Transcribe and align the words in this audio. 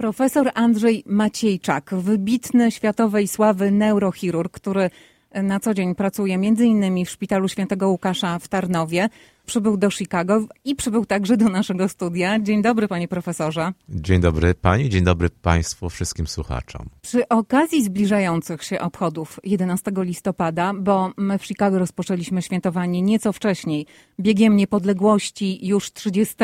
Profesor 0.00 0.50
Andrzej 0.54 1.02
Maciejczak, 1.06 1.90
wybitny 1.94 2.70
światowej 2.70 3.28
sławy 3.28 3.70
neurochirurg, 3.70 4.52
który 4.52 4.90
na 5.34 5.60
co 5.60 5.74
dzień 5.74 5.94
pracuje 5.94 6.38
innymi 6.66 7.04
w 7.04 7.10
Szpitalu 7.10 7.48
Świętego 7.48 7.88
Łukasza 7.88 8.38
w 8.38 8.48
Tarnowie. 8.48 9.08
Przybył 9.50 9.76
do 9.76 9.90
Chicago 9.90 10.44
i 10.64 10.74
przybył 10.74 11.06
także 11.06 11.36
do 11.36 11.48
naszego 11.48 11.88
studia. 11.88 12.40
Dzień 12.40 12.62
dobry, 12.62 12.88
panie 12.88 13.08
profesorze. 13.08 13.72
Dzień 13.88 14.20
dobry 14.20 14.54
pani, 14.54 14.88
dzień 14.88 15.04
dobry 15.04 15.30
państwu, 15.30 15.90
wszystkim 15.90 16.26
słuchaczom. 16.26 16.88
Przy 17.02 17.28
okazji 17.28 17.84
zbliżających 17.84 18.64
się 18.64 18.80
obchodów 18.80 19.40
11 19.44 19.92
listopada, 19.96 20.72
bo 20.74 21.12
my 21.16 21.38
w 21.38 21.46
Chicago 21.46 21.78
rozpoczęliśmy 21.78 22.42
świętowanie 22.42 23.02
nieco 23.02 23.32
wcześniej, 23.32 23.86
biegiem 24.20 24.56
niepodległości 24.56 25.66
już 25.66 25.92
30 25.92 26.34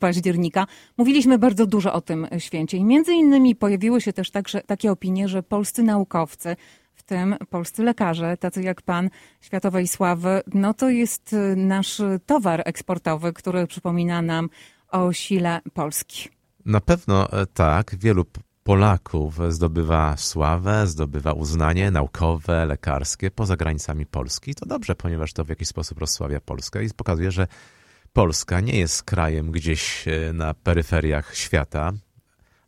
października, 0.00 0.66
mówiliśmy 0.96 1.38
bardzo 1.38 1.66
dużo 1.66 1.92
o 1.92 2.00
tym 2.00 2.26
święcie 2.38 2.76
i 2.76 2.84
między 2.84 3.12
innymi 3.12 3.56
pojawiły 3.56 4.00
się 4.00 4.12
też 4.12 4.30
także 4.30 4.60
takie 4.60 4.92
opinie, 4.92 5.28
że 5.28 5.42
polscy 5.42 5.82
naukowcy 5.82 6.56
tym 7.08 7.36
polscy 7.50 7.82
lekarze, 7.82 8.36
tacy 8.36 8.62
jak 8.62 8.82
pan 8.82 9.10
światowej 9.40 9.88
sławy, 9.88 10.42
no 10.54 10.74
to 10.74 10.88
jest 10.88 11.32
y, 11.32 11.56
nasz 11.56 12.02
towar 12.26 12.62
eksportowy, 12.64 13.32
który 13.32 13.66
przypomina 13.66 14.22
nam 14.22 14.48
o 14.90 15.12
sile 15.12 15.60
Polski. 15.74 16.28
Na 16.64 16.80
pewno 16.80 17.32
e, 17.32 17.46
tak. 17.46 17.96
Wielu 17.98 18.24
Polaków 18.64 19.38
zdobywa 19.48 20.16
sławę, 20.16 20.86
zdobywa 20.86 21.32
uznanie 21.32 21.90
naukowe, 21.90 22.66
lekarskie 22.66 23.30
poza 23.30 23.56
granicami 23.56 24.06
Polski. 24.06 24.54
To 24.54 24.66
dobrze, 24.66 24.94
ponieważ 24.94 25.32
to 25.32 25.44
w 25.44 25.48
jakiś 25.48 25.68
sposób 25.68 25.98
rozsławia 25.98 26.40
Polskę 26.40 26.84
i 26.84 26.90
pokazuje, 26.96 27.30
że 27.30 27.46
Polska 28.12 28.60
nie 28.60 28.78
jest 28.78 29.02
krajem 29.02 29.50
gdzieś 29.52 30.08
e, 30.08 30.32
na 30.32 30.54
peryferiach 30.54 31.36
świata, 31.36 31.92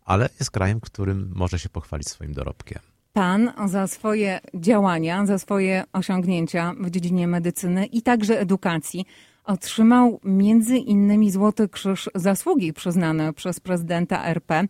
ale 0.04 0.28
jest 0.38 0.50
krajem, 0.50 0.80
którym 0.80 1.32
może 1.34 1.58
się 1.58 1.68
pochwalić 1.68 2.08
swoim 2.08 2.32
dorobkiem. 2.32 2.89
Pan 3.12 3.52
za 3.66 3.86
swoje 3.86 4.40
działania, 4.54 5.26
za 5.26 5.38
swoje 5.38 5.84
osiągnięcia 5.92 6.74
w 6.80 6.90
dziedzinie 6.90 7.28
medycyny 7.28 7.86
i 7.86 8.02
także 8.02 8.40
edukacji 8.40 9.04
otrzymał 9.44 10.20
między 10.24 10.76
innymi 10.76 11.30
Złoty 11.30 11.68
Krzyż 11.68 12.10
Zasługi 12.14 12.72
przyznany 12.72 13.32
przez 13.32 13.60
prezydenta 13.60 14.24
RP. 14.24 14.64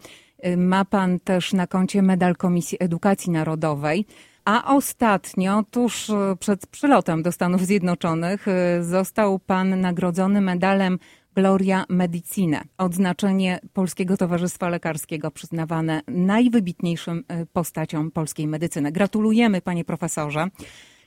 Ma 0.57 0.85
pan 0.85 1.21
też 1.21 1.53
na 1.53 1.67
koncie 1.67 2.03
medal 2.03 2.37
Komisji 2.37 2.79
Edukacji 2.81 3.33
Narodowej. 3.33 4.07
A 4.45 4.75
ostatnio, 4.75 5.65
tuż 5.71 6.11
przed 6.39 6.67
przylotem 6.67 7.23
do 7.23 7.33
Stanów 7.33 7.63
Zjednoczonych, 7.67 8.47
został 8.81 9.39
pan 9.39 9.81
nagrodzony 9.81 10.41
medalem 10.41 10.99
Gloria 11.35 11.85
Medicine, 11.89 12.61
odznaczenie 12.79 13.61
Polskiego 13.73 14.17
Towarzystwa 14.17 14.69
Lekarskiego 14.69 15.31
przyznawane 15.31 16.03
najwybitniejszym 16.09 17.25
e, 17.29 17.47
postaciom 17.47 18.11
polskiej 18.11 18.47
medycyny. 18.47 18.93
Gratulujemy, 18.93 19.61
panie 19.61 19.85
profesorze. 19.85 20.49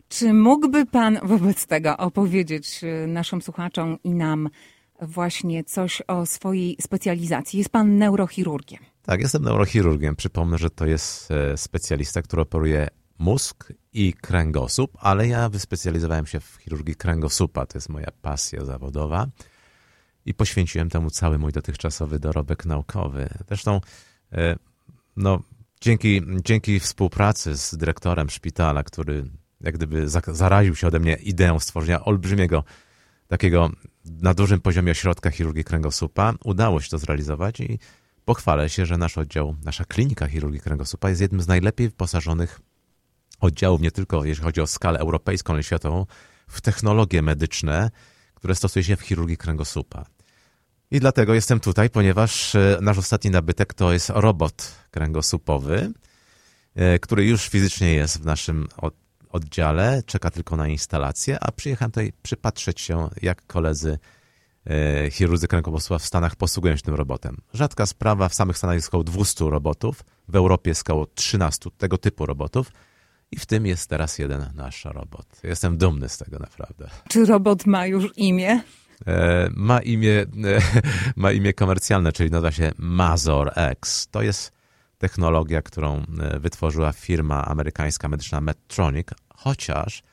Czy 0.07 0.33
mógłby 0.33 0.85
pan 0.85 1.19
wobec 1.23 1.65
tego 1.65 1.97
opowiedzieć 1.97 2.83
e, 2.83 3.07
naszym 3.07 3.41
słuchaczom 3.41 3.97
i 4.03 4.13
nam 4.13 4.49
właśnie 5.01 5.63
coś 5.63 6.01
o 6.07 6.25
swojej 6.25 6.77
specjalizacji? 6.81 7.59
Jest 7.59 7.69
pan 7.69 7.97
neurochirurgiem. 7.97 8.79
Tak, 9.01 9.21
jestem 9.21 9.43
neurochirurgiem. 9.43 10.15
Przypomnę, 10.15 10.57
że 10.57 10.69
to 10.69 10.85
jest 10.85 11.31
e, 11.31 11.57
specjalista, 11.57 12.21
który 12.21 12.41
operuje 12.41 12.87
mózg 13.19 13.73
i 13.93 14.13
kręgosłup, 14.13 14.97
ale 14.99 15.27
ja 15.27 15.49
wyspecjalizowałem 15.49 16.25
się 16.25 16.39
w 16.39 16.57
chirurgii 16.61 16.95
kręgosłupa. 16.95 17.65
To 17.65 17.77
jest 17.77 17.89
moja 17.89 18.11
pasja 18.21 18.65
zawodowa 18.65 19.27
i 20.25 20.33
poświęciłem 20.33 20.89
temu 20.89 21.09
cały 21.09 21.39
mój 21.39 21.51
dotychczasowy 21.51 22.19
dorobek 22.19 22.65
naukowy. 22.65 23.29
Zresztą, 23.47 23.81
e, 24.31 24.55
no, 25.15 25.39
dzięki, 25.81 26.21
dzięki 26.43 26.79
współpracy 26.79 27.57
z 27.57 27.75
dyrektorem 27.75 28.29
szpitala, 28.29 28.83
który 28.83 29.25
jak 29.61 29.75
gdyby 29.75 30.09
zaraził 30.27 30.75
się 30.75 30.87
ode 30.87 30.99
mnie 30.99 31.13
ideą 31.15 31.59
stworzenia 31.59 32.05
olbrzymiego, 32.05 32.63
takiego 33.27 33.71
na 34.05 34.33
dużym 34.33 34.61
poziomie 34.61 34.91
ośrodka 34.91 35.31
chirurgii 35.31 35.63
kręgosłupa, 35.63 36.33
udało 36.43 36.81
się 36.81 36.89
to 36.89 36.97
zrealizować 36.97 37.59
i 37.59 37.79
pochwalę 38.25 38.69
się, 38.69 38.85
że 38.85 38.97
nasz 38.97 39.17
oddział, 39.17 39.55
nasza 39.63 39.85
klinika 39.85 40.27
chirurgii 40.27 40.61
kręgosłupa 40.61 41.09
jest 41.09 41.21
jednym 41.21 41.41
z 41.41 41.47
najlepiej 41.47 41.89
wyposażonych 41.89 42.59
oddziałów, 43.39 43.81
nie 43.81 43.91
tylko 43.91 44.25
jeśli 44.25 44.43
chodzi 44.43 44.61
o 44.61 44.67
skalę 44.67 44.99
europejską, 44.99 45.53
ale 45.53 45.63
światową, 45.63 46.05
w 46.47 46.61
technologie 46.61 47.21
medyczne, 47.21 47.91
które 48.43 48.55
stosuje 48.55 48.83
się 48.83 48.95
w 48.95 49.01
chirurgii 49.01 49.37
kręgosłupa. 49.37 50.05
I 50.91 50.99
dlatego 50.99 51.33
jestem 51.33 51.59
tutaj, 51.59 51.89
ponieważ 51.89 52.55
e, 52.55 52.77
nasz 52.81 52.97
ostatni 52.97 53.31
nabytek 53.31 53.73
to 53.73 53.93
jest 53.93 54.09
robot 54.09 54.75
kręgosłupowy, 54.91 55.91
e, 56.75 56.99
który 56.99 57.25
już 57.25 57.47
fizycznie 57.49 57.93
jest 57.93 58.21
w 58.21 58.25
naszym 58.25 58.67
oddziale, 59.29 60.03
czeka 60.05 60.31
tylko 60.31 60.55
na 60.55 60.67
instalację, 60.67 61.37
a 61.39 61.51
przyjechałem 61.51 61.91
tutaj 61.91 62.13
przypatrzeć 62.23 62.81
się, 62.81 63.09
jak 63.21 63.47
koledzy 63.47 63.99
e, 64.65 65.11
chirurdzy 65.11 65.47
kręgosłupa 65.47 65.99
w 65.99 66.05
Stanach 66.05 66.35
posługują 66.35 66.75
się 66.75 66.81
tym 66.81 66.95
robotem. 66.95 67.37
Rzadka 67.53 67.85
sprawa, 67.85 68.29
w 68.29 68.33
samych 68.33 68.57
Stanach 68.57 68.75
jest 68.75 68.87
około 68.87 69.03
200 69.03 69.49
robotów, 69.49 70.03
w 70.27 70.35
Europie 70.35 70.71
jest 70.71 70.81
około 70.81 71.05
13 71.05 71.69
tego 71.77 71.97
typu 71.97 72.25
robotów, 72.25 72.71
i 73.33 73.35
w 73.35 73.45
tym 73.45 73.65
jest 73.65 73.89
teraz 73.89 74.19
jeden 74.19 74.45
nasz 74.55 74.85
robot. 74.85 75.25
Jestem 75.43 75.77
dumny 75.77 76.09
z 76.09 76.17
tego 76.17 76.39
naprawdę. 76.39 76.89
Czy 77.09 77.25
robot 77.25 77.65
ma 77.65 77.85
już 77.85 78.17
imię? 78.17 78.61
E, 79.07 79.49
ma 79.55 79.79
imię, 79.79 80.21
e, 80.21 80.25
ma 81.15 81.31
imię 81.31 81.53
komercjalne, 81.53 82.11
czyli 82.11 82.31
nazywa 82.31 82.51
się 82.51 82.71
Mazor 82.77 83.51
X. 83.55 84.07
To 84.11 84.21
jest 84.21 84.51
technologia, 84.97 85.61
którą 85.61 85.97
e, 85.97 86.39
wytworzyła 86.39 86.91
firma 86.91 87.45
amerykańska 87.45 88.09
medyczna 88.09 88.41
Medtronic, 88.41 89.07
chociaż 89.35 90.03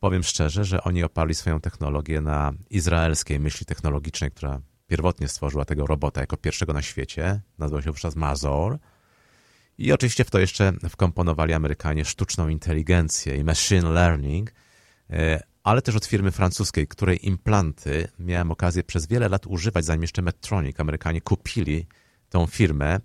powiem 0.00 0.22
szczerze, 0.22 0.64
że 0.64 0.84
oni 0.84 1.04
oparli 1.04 1.34
swoją 1.34 1.60
technologię 1.60 2.20
na 2.20 2.52
izraelskiej 2.70 3.40
myśli 3.40 3.66
technologicznej, 3.66 4.30
która 4.30 4.60
pierwotnie 4.86 5.28
stworzyła 5.28 5.64
tego 5.64 5.86
robota 5.86 6.20
jako 6.20 6.36
pierwszego 6.36 6.72
na 6.72 6.82
świecie. 6.82 7.40
Nazywał 7.58 7.82
się 7.82 7.90
wówczas 7.90 8.16
Mazor. 8.16 8.78
I 9.78 9.92
oczywiście 9.92 10.24
w 10.24 10.30
to 10.30 10.38
jeszcze 10.38 10.72
wkomponowali 10.88 11.52
Amerykanie 11.54 12.04
sztuczną 12.04 12.48
inteligencję 12.48 13.36
i 13.36 13.44
machine 13.44 13.90
learning, 13.90 14.52
e, 15.10 15.42
ale 15.62 15.82
też 15.82 15.96
od 15.96 16.06
firmy 16.06 16.30
francuskiej, 16.30 16.86
której 16.86 17.26
implanty 17.26 18.08
miałem 18.18 18.50
okazję 18.50 18.84
przez 18.84 19.06
wiele 19.06 19.28
lat 19.28 19.46
używać, 19.46 19.84
zanim 19.84 20.02
jeszcze 20.02 20.22
Medtronic. 20.22 20.80
Amerykanie 20.80 21.20
kupili 21.20 21.86
tą 22.28 22.46
firmę 22.46 23.00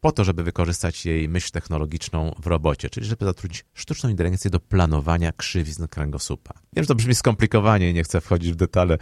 po 0.00 0.12
to, 0.12 0.24
żeby 0.24 0.42
wykorzystać 0.42 1.06
jej 1.06 1.28
myśl 1.28 1.50
technologiczną 1.50 2.34
w 2.38 2.46
robocie, 2.46 2.90
czyli 2.90 3.06
żeby 3.06 3.24
zatrudnić 3.24 3.64
sztuczną 3.74 4.10
inteligencję 4.10 4.50
do 4.50 4.60
planowania 4.60 5.32
krzywizn 5.32 5.86
kręgosłupa. 5.86 6.54
Wiem, 6.72 6.84
że 6.84 6.88
to 6.88 6.94
brzmi 6.94 7.14
skomplikowanie 7.14 7.90
i 7.90 7.94
nie 7.94 8.04
chcę 8.04 8.20
wchodzić 8.20 8.52
w 8.52 8.56
detale 8.56 8.98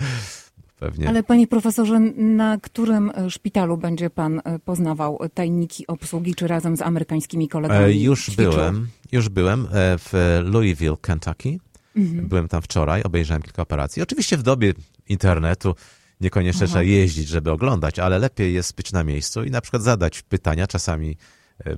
pewnie. 0.79 1.09
Ale 1.09 1.23
panie 1.23 1.47
profesorze, 1.47 2.01
na 2.17 2.59
którym 2.63 3.11
e, 3.15 3.31
szpitalu 3.31 3.77
będzie 3.77 4.11
pan 4.11 4.41
e, 4.45 4.59
poznawał 4.59 5.19
tajniki 5.35 5.87
obsługi, 5.87 6.35
czy 6.35 6.47
razem 6.47 6.77
z 6.77 6.83
amerykańskimi 6.83 7.49
kolegami? 7.49 7.85
E, 7.85 7.93
już 7.93 8.25
ćwiczył? 8.25 8.53
byłem, 8.53 8.89
już 9.13 9.29
byłem 9.29 9.69
w 9.99 10.41
Louisville, 10.45 10.97
Kentucky. 11.01 11.59
Mhm. 11.97 12.29
Byłem 12.29 12.49
tam 12.49 12.63
wczoraj, 12.63 13.03
obejrzałem 13.03 13.43
kilka 13.43 13.63
operacji. 13.63 14.03
Oczywiście 14.03 14.37
w 14.37 14.43
dobie 14.43 14.73
internetu 15.09 15.75
niekoniecznie 16.21 16.65
Aha. 16.65 16.67
trzeba 16.67 16.83
jeździć, 16.83 17.29
żeby 17.29 17.51
oglądać, 17.51 17.99
ale 17.99 18.19
lepiej 18.19 18.55
jest 18.55 18.77
być 18.77 18.93
na 18.93 19.05
miejscu 19.05 19.45
i 19.45 19.51
na 19.51 19.61
przykład 19.61 19.83
zadać 19.83 20.23
pytania, 20.23 20.67
czasami 20.67 21.17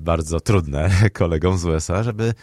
bardzo 0.01 0.41
trudne 0.41 0.91
kolegom 1.13 1.59
z 1.59 1.65
USA, 1.65 2.03
żeby 2.03 2.35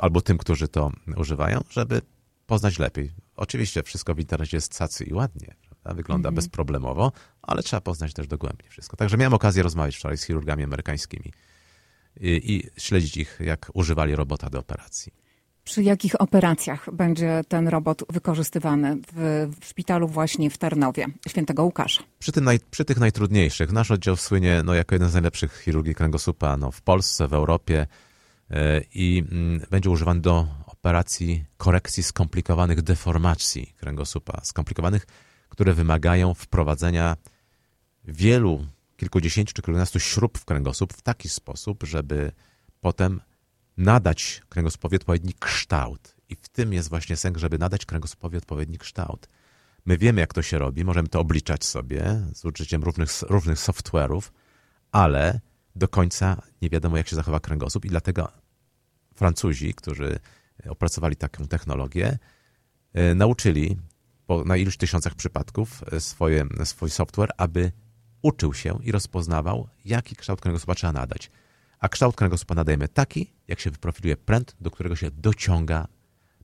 albo 0.00 0.20
tym, 0.20 0.38
którzy 0.38 0.68
to 0.68 0.90
używają, 1.16 1.60
żeby 1.70 2.00
poznać 2.46 2.78
lepiej. 2.78 3.10
Oczywiście 3.36 3.82
wszystko 3.82 4.14
w 4.14 4.18
internecie 4.18 4.56
jest 4.56 4.78
cacy 4.78 5.04
i 5.04 5.14
ładnie, 5.14 5.54
wygląda 5.84 6.28
mhm. 6.28 6.34
bezproblemowo, 6.34 7.12
ale 7.42 7.62
trzeba 7.62 7.80
poznać 7.80 8.14
też 8.14 8.26
dogłębnie 8.26 8.68
wszystko. 8.68 8.96
Także 8.96 9.16
miałem 9.16 9.34
okazję 9.34 9.62
rozmawiać 9.62 9.96
wczoraj 9.96 10.18
z 10.18 10.24
chirurgami 10.24 10.64
amerykańskimi 10.64 11.32
i, 12.20 12.52
i 12.54 12.80
śledzić 12.80 13.16
ich, 13.16 13.38
jak 13.40 13.70
używali 13.74 14.16
robota 14.16 14.50
do 14.50 14.58
operacji. 14.58 15.12
Przy 15.64 15.82
jakich 15.82 16.20
operacjach 16.20 16.94
będzie 16.94 17.40
ten 17.48 17.68
robot 17.68 18.04
wykorzystywany 18.08 18.96
w, 18.96 19.48
w, 19.60 19.64
szpitalu 19.64 20.08
właśnie 20.08 20.50
w 20.50 20.58
Tarnowie, 20.58 21.06
świętego 21.28 21.64
Łukasza? 21.64 22.02
Przy, 22.18 22.40
naj, 22.40 22.60
przy 22.70 22.84
tych 22.84 22.98
najtrudniejszych. 22.98 23.72
Nasz 23.72 23.90
oddział 23.90 24.16
słynie 24.16 24.62
no, 24.64 24.74
jako 24.74 24.94
jeden 24.94 25.08
z 25.08 25.12
najlepszych 25.12 25.60
chirurgii 25.64 25.94
kręgosłupa 25.94 26.56
no, 26.56 26.70
w 26.70 26.82
Polsce, 26.82 27.28
w 27.28 27.34
Europie 27.34 27.86
yy, 28.50 28.56
i 28.94 29.16
yy, 29.60 29.66
będzie 29.70 29.90
używany 29.90 30.20
do 30.20 30.46
operacji 30.66 31.44
korekcji 31.56 32.02
skomplikowanych 32.02 32.82
deformacji 32.82 33.74
kręgosłupa, 33.76 34.40
skomplikowanych 34.44 35.06
które 35.50 35.74
wymagają 35.74 36.34
wprowadzenia 36.34 37.16
wielu, 38.04 38.66
kilkudziesięciu 38.96 39.54
czy 39.54 39.62
kilkunastu 39.62 40.00
śrub 40.00 40.38
w 40.38 40.44
kręgosłup 40.44 40.92
w 40.92 41.02
taki 41.02 41.28
sposób, 41.28 41.82
żeby 41.82 42.32
potem 42.80 43.20
nadać 43.76 44.42
kręgosłupowi 44.48 44.96
odpowiedni 44.96 45.34
kształt. 45.40 46.16
I 46.28 46.36
w 46.36 46.48
tym 46.48 46.72
jest 46.72 46.88
właśnie 46.88 47.16
sęk, 47.16 47.38
żeby 47.38 47.58
nadać 47.58 47.86
kręgosłupowi 47.86 48.36
odpowiedni 48.36 48.78
kształt. 48.78 49.28
My 49.86 49.98
wiemy, 49.98 50.20
jak 50.20 50.34
to 50.34 50.42
się 50.42 50.58
robi, 50.58 50.84
możemy 50.84 51.08
to 51.08 51.20
obliczać 51.20 51.64
sobie 51.64 52.20
z 52.34 52.44
użyciem 52.44 52.82
różnych, 52.82 53.22
różnych 53.22 53.58
software'ów, 53.58 54.30
ale 54.92 55.40
do 55.76 55.88
końca 55.88 56.42
nie 56.62 56.70
wiadomo, 56.70 56.96
jak 56.96 57.08
się 57.08 57.16
zachowa 57.16 57.40
kręgosłup 57.40 57.84
i 57.84 57.88
dlatego 57.88 58.32
Francuzi, 59.14 59.74
którzy 59.74 60.18
opracowali 60.68 61.16
taką 61.16 61.46
technologię, 61.46 62.18
e, 62.92 63.14
nauczyli 63.14 63.76
po, 64.30 64.44
na 64.44 64.56
iluś 64.56 64.76
tysiącach 64.76 65.14
przypadków 65.14 65.84
e, 65.92 66.00
swoje, 66.00 66.46
swój 66.64 66.90
software, 66.90 67.30
aby 67.36 67.72
uczył 68.22 68.54
się 68.54 68.78
i 68.82 68.92
rozpoznawał, 68.92 69.68
jaki 69.84 70.16
kształt 70.16 70.40
kręgosłupa 70.40 70.74
trzeba 70.74 70.92
nadać. 70.92 71.30
A 71.78 71.88
kształt 71.88 72.16
kręgosłupa 72.16 72.54
nadajemy 72.54 72.88
taki, 72.88 73.32
jak 73.48 73.60
się 73.60 73.70
wyprofiluje 73.70 74.16
pręt, 74.16 74.56
do 74.60 74.70
którego 74.70 74.96
się 74.96 75.10
dociąga 75.10 75.86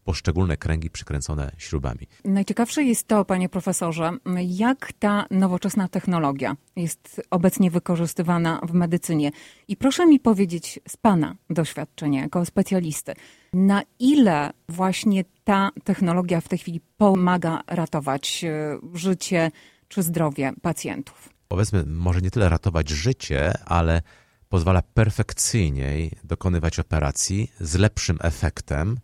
poszczególne 0.06 0.56
kręgi 0.56 0.91
przykręcone 0.91 1.53
śrubami. 1.58 2.06
Najciekawsze 2.25 2.82
jest 2.82 3.08
to, 3.08 3.25
panie 3.25 3.49
profesorze, 3.49 4.11
jak 4.47 4.93
ta 4.93 5.26
nowoczesna 5.31 5.88
technologia 5.88 6.56
jest 6.76 7.23
obecnie 7.31 7.70
wykorzystywana 7.70 8.61
w 8.69 8.73
medycynie. 8.73 9.31
I 9.69 9.76
proszę 9.76 10.06
mi 10.06 10.20
powiedzieć 10.20 10.81
z 10.88 10.97
pana 10.97 11.37
doświadczenia 11.50 12.23
jako 12.23 12.44
specjalisty, 12.44 13.14
na 13.53 13.82
ile 13.99 14.53
właśnie 14.69 15.25
ta 15.44 15.70
technologia 15.85 16.41
w 16.41 16.49
tej 16.49 16.58
chwili 16.58 16.81
pomaga 16.97 17.62
ratować 17.67 18.44
e, 18.44 18.79
życie 18.94 19.50
czy 19.88 20.03
zdrowie 20.03 20.53
pacjentów? 20.62 21.29
Powiedzmy, 21.49 21.85
może 21.87 22.20
nie 22.20 22.31
tyle 22.31 22.49
ratować 22.49 22.88
życie, 22.88 23.53
ale 23.64 24.03
pozwala 24.49 24.82
perfekcyjniej 24.82 26.11
dokonywać 26.25 26.79
operacji 26.79 27.53
z 27.61 27.75
lepszym 27.75 28.19
efektem 28.23 28.99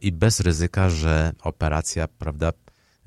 i 0.00 0.12
bez 0.12 0.40
ryzyka, 0.40 0.90
że 0.90 1.32
operacja, 1.42 2.08
prawda, 2.08 2.52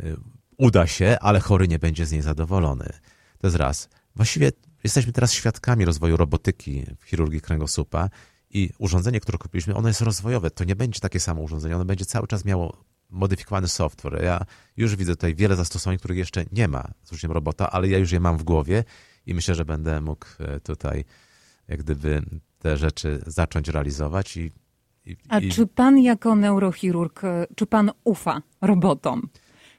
y, 0.03 0.15
uda 0.57 0.87
się, 0.87 1.17
ale 1.21 1.39
chory 1.39 1.67
nie 1.67 1.79
będzie 1.79 2.05
z 2.05 2.11
niej 2.11 2.21
zadowolony. 2.21 2.89
To 3.37 3.47
jest 3.47 3.57
raz. 3.57 3.89
Właściwie 4.15 4.51
jesteśmy 4.83 5.13
teraz 5.13 5.33
świadkami 5.33 5.85
rozwoju 5.85 6.17
robotyki 6.17 6.85
w 6.99 7.05
chirurgii 7.05 7.41
kręgosłupa 7.41 8.09
i 8.49 8.69
urządzenie, 8.77 9.19
które 9.19 9.37
kupiliśmy, 9.37 9.75
ono 9.75 9.87
jest 9.87 10.01
rozwojowe. 10.01 10.51
To 10.51 10.63
nie 10.63 10.75
będzie 10.75 10.99
takie 10.99 11.19
samo 11.19 11.41
urządzenie, 11.41 11.75
ono 11.75 11.85
będzie 11.85 12.05
cały 12.05 12.27
czas 12.27 12.45
miało 12.45 12.83
modyfikowany 13.09 13.67
software. 13.67 14.23
Ja 14.23 14.45
już 14.77 14.95
widzę 14.95 15.11
tutaj 15.15 15.35
wiele 15.35 15.55
zastosowań, 15.55 15.97
których 15.97 16.17
jeszcze 16.17 16.45
nie 16.51 16.67
ma 16.67 16.91
z 17.03 17.11
użyciem 17.11 17.31
robota, 17.31 17.71
ale 17.71 17.87
ja 17.87 17.97
już 17.97 18.11
je 18.11 18.19
mam 18.19 18.37
w 18.37 18.43
głowie 18.43 18.83
i 19.25 19.33
myślę, 19.33 19.55
że 19.55 19.65
będę 19.65 20.01
mógł 20.01 20.25
e, 20.39 20.59
tutaj 20.59 21.05
jak 21.67 21.83
gdyby 21.83 22.21
te 22.59 22.77
rzeczy 22.77 23.23
zacząć 23.27 23.67
realizować 23.67 24.37
i 24.37 24.51
i, 25.05 25.17
A 25.29 25.39
i... 25.39 25.49
czy 25.49 25.67
pan 25.67 25.99
jako 25.99 26.35
neurochirurg, 26.35 27.23
e, 27.23 27.47
czy 27.55 27.65
pan 27.65 27.91
ufa 28.03 28.41
robotom 28.61 29.29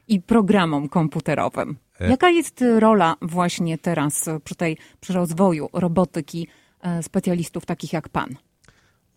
i 0.08 0.20
programom 0.20 0.88
komputerowym? 0.88 1.76
E... 2.00 2.10
Jaka 2.10 2.30
jest 2.30 2.64
rola 2.78 3.16
właśnie 3.22 3.78
teraz 3.78 4.24
przy, 4.44 4.54
tej, 4.54 4.76
przy 5.00 5.12
rozwoju 5.12 5.68
robotyki 5.72 6.48
e, 6.80 7.02
specjalistów 7.02 7.66
takich 7.66 7.92
jak 7.92 8.08
pan? 8.08 8.36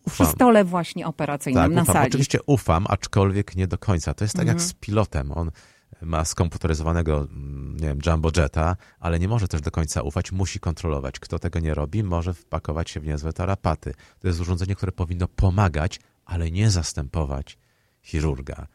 Ufam. 0.06 0.26
Przy 0.26 0.34
stole 0.34 0.64
właśnie 0.64 1.06
operacyjnym 1.06 1.64
tak, 1.64 1.72
na 1.72 1.82
ufam. 1.82 1.94
sali. 1.94 2.08
Oczywiście 2.08 2.38
ufam, 2.46 2.86
aczkolwiek 2.88 3.56
nie 3.56 3.66
do 3.66 3.78
końca. 3.78 4.14
To 4.14 4.24
jest 4.24 4.34
tak 4.34 4.42
mhm. 4.42 4.58
jak 4.58 4.66
z 4.66 4.74
pilotem. 4.74 5.32
On 5.32 5.50
ma 6.02 6.24
skomputeryzowanego, 6.24 7.18
mm, 7.20 7.76
nie 7.76 7.88
wiem, 7.88 7.98
jumbo 8.06 8.30
jetta, 8.36 8.76
ale 9.00 9.18
nie 9.18 9.28
może 9.28 9.48
też 9.48 9.60
do 9.60 9.70
końca 9.70 10.02
ufać, 10.02 10.32
musi 10.32 10.60
kontrolować. 10.60 11.20
Kto 11.20 11.38
tego 11.38 11.58
nie 11.58 11.74
robi, 11.74 12.02
może 12.02 12.34
wpakować 12.34 12.90
się 12.90 13.00
w 13.00 13.06
niezłe 13.06 13.32
tarapaty. 13.32 13.94
To 14.18 14.28
jest 14.28 14.40
urządzenie, 14.40 14.74
które 14.74 14.92
powinno 14.92 15.28
pomagać, 15.28 16.00
ale 16.24 16.50
nie 16.50 16.70
zastępować 16.70 17.58
chirurga. 18.02 18.66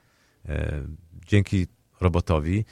E, 0.45 0.81
dzięki 1.25 1.68
robotowi 2.01 2.65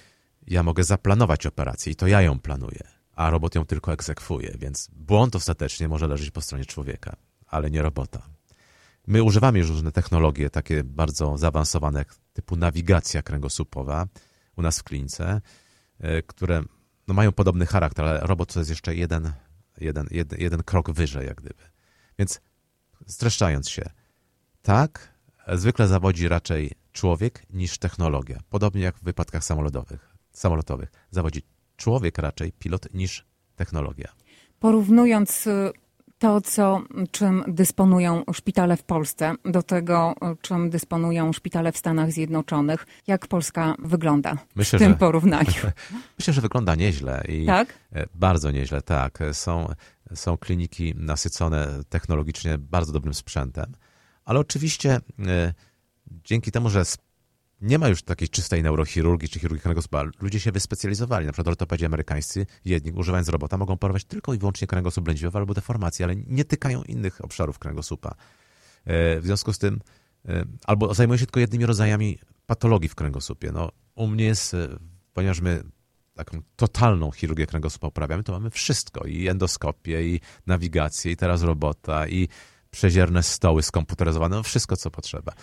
ja 0.48 0.64
mogę 0.64 0.84
zaplanować 0.84 1.46
operację 1.46 1.92
i 1.92 1.96
to 1.96 2.08
ja 2.08 2.22
ją 2.22 2.40
planuję, 2.40 2.84
a 3.16 3.30
robot 3.30 3.56
ją 3.56 3.66
tylko 3.66 3.94
egzekwuje, 3.94 4.56
więc 4.60 4.90
błąd 4.94 5.36
ostatecznie 5.36 5.88
może 5.88 6.08
leżeć 6.08 6.32
po 6.32 6.42
stronie 6.42 6.66
człowieka, 6.66 7.16
ale 7.48 7.72
nie 7.72 7.82
robota. 7.82 8.30
My 9.08 9.24
używamy 9.24 9.60
już 9.60 9.70
różne 9.70 9.92
technologie, 9.92 10.50
takie 10.50 10.84
bardzo 10.84 11.38
zaawansowane, 11.38 12.06
typu 12.34 12.56
nawigacja 12.56 13.22
kręgosłupowa, 13.22 14.08
u 14.58 14.62
nas 14.62 14.80
w 14.80 14.84
klinice, 14.84 15.42
e, 16.00 16.22
które 16.22 16.64
no, 17.08 17.14
mają 17.14 17.32
podobny 17.32 17.66
charakter, 17.66 18.06
ale 18.06 18.20
robot 18.20 18.54
to 18.54 18.60
jest 18.60 18.70
jeszcze 18.70 18.96
jeden, 18.96 19.34
jeden, 19.78 20.08
jeden, 20.12 20.40
jeden 20.40 20.64
krok 20.64 20.92
wyżej, 20.92 21.28
jak 21.28 21.38
gdyby. 21.42 21.64
Więc 22.20 22.42
streszczając 23.08 23.70
się, 23.70 23.90
tak, 24.62 25.14
zwykle 25.48 25.88
zawodzi 25.88 26.28
raczej 26.28 26.72
człowiek 26.92 27.46
niż 27.50 27.78
technologia. 27.78 28.40
Podobnie 28.50 28.82
jak 28.82 28.98
w 28.98 29.04
wypadkach 29.04 29.44
samolotowych. 29.44 30.16
samolotowych. 30.32 30.92
Zawodzi 31.12 31.42
człowiek 31.78 32.18
raczej, 32.18 32.52
pilot, 32.52 32.94
niż 32.94 33.26
technologia. 33.56 34.14
Porównując 34.60 35.48
y, 35.48 35.72
to, 36.22 36.42
co, 36.42 36.82
czym 37.12 37.44
dysponują 37.48 38.24
szpitale 38.34 38.78
w 38.78 38.84
Polsce, 38.84 39.36
do 39.46 39.64
tego, 39.64 40.16
czym 40.42 40.70
dysponują 40.70 41.34
szpitale 41.34 41.72
w 41.72 41.78
Stanach 41.78 42.12
Zjednoczonych. 42.12 42.86
Jak 43.08 43.28
Polska 43.28 43.76
wygląda 43.80 44.38
myślę, 44.56 44.80
w 44.80 44.82
tym 44.82 44.92
że, 44.92 44.98
porównaniu? 44.98 45.54
Myślę, 46.20 46.34
że 46.34 46.42
wygląda 46.42 46.76
nieźle. 46.76 47.24
I 47.28 47.46
tak? 47.46 47.74
E, 47.94 48.06
bardzo 48.16 48.52
nieźle, 48.52 48.82
tak. 48.82 49.20
Są, 49.32 49.74
są 50.16 50.38
kliniki 50.38 50.94
nasycone 50.96 51.68
technologicznie 51.90 52.58
bardzo 52.58 52.94
dobrym 52.94 53.14
sprzętem, 53.14 53.72
ale 54.26 54.40
oczywiście 54.40 55.00
e, 55.28 55.54
dzięki 56.24 56.52
temu, 56.52 56.70
że 56.70 56.84
nie 57.62 57.80
ma 57.80 57.88
już 57.88 58.04
takiej 58.04 58.30
czystej 58.30 58.64
neurochirurgii 58.64 59.30
czy 59.30 59.40
chirurgii 59.40 59.62
kręgosłupa. 59.62 60.04
Ludzie 60.22 60.40
się 60.40 60.52
wyspecjalizowali. 60.52 61.26
Na 61.26 61.32
przykład 61.32 61.48
ortopedzi 61.48 61.86
amerykańscy, 61.86 62.46
jedni 62.66 62.92
używając 62.92 63.30
robota, 63.30 63.58
mogą 63.58 63.78
porować 63.78 64.04
tylko 64.06 64.34
i 64.34 64.38
wyłącznie 64.38 64.68
kręgosłup 64.68 65.08
lędźwiowy 65.08 65.38
albo 65.38 65.54
deformacje, 65.54 66.06
ale 66.06 66.16
nie 66.16 66.46
tykają 66.46 66.84
innych 66.84 67.26
obszarów 67.26 67.60
kręgosłupa. 67.60 68.16
E, 68.86 69.20
w 69.20 69.26
związku 69.26 69.54
z 69.54 69.58
tym, 69.58 69.80
e, 70.28 70.46
albo 70.66 70.94
zajmują 70.94 71.18
się 71.18 71.26
tylko 71.26 71.40
jednymi 71.40 71.66
rodzajami 71.66 72.20
patologii 72.46 72.90
w 72.90 72.96
kręgosłupie. 72.96 73.52
No, 73.52 73.72
u 73.96 74.08
mnie 74.08 74.26
jest, 74.26 74.54
e, 74.54 74.68
ponieważ 75.14 75.42
my 75.42 75.64
taką 76.14 76.42
totalną 76.56 77.12
chirurgię 77.12 77.48
kręgosłupa 77.48 77.88
uprawiamy, 77.88 78.24
to 78.24 78.32
mamy 78.32 78.50
wszystko. 78.50 79.06
I 79.06 79.28
endoskopię, 79.28 80.08
i 80.08 80.20
nawigację, 80.48 81.12
i 81.12 81.16
teraz 81.16 81.44
robota, 81.44 82.08
i 82.08 82.28
przezierne 82.72 83.24
stoły 83.24 83.64
skomputeryzowane, 83.64 84.36
no 84.36 84.44
wszystko, 84.44 84.78
co 84.78 84.92
potrzeba. 84.92 85.34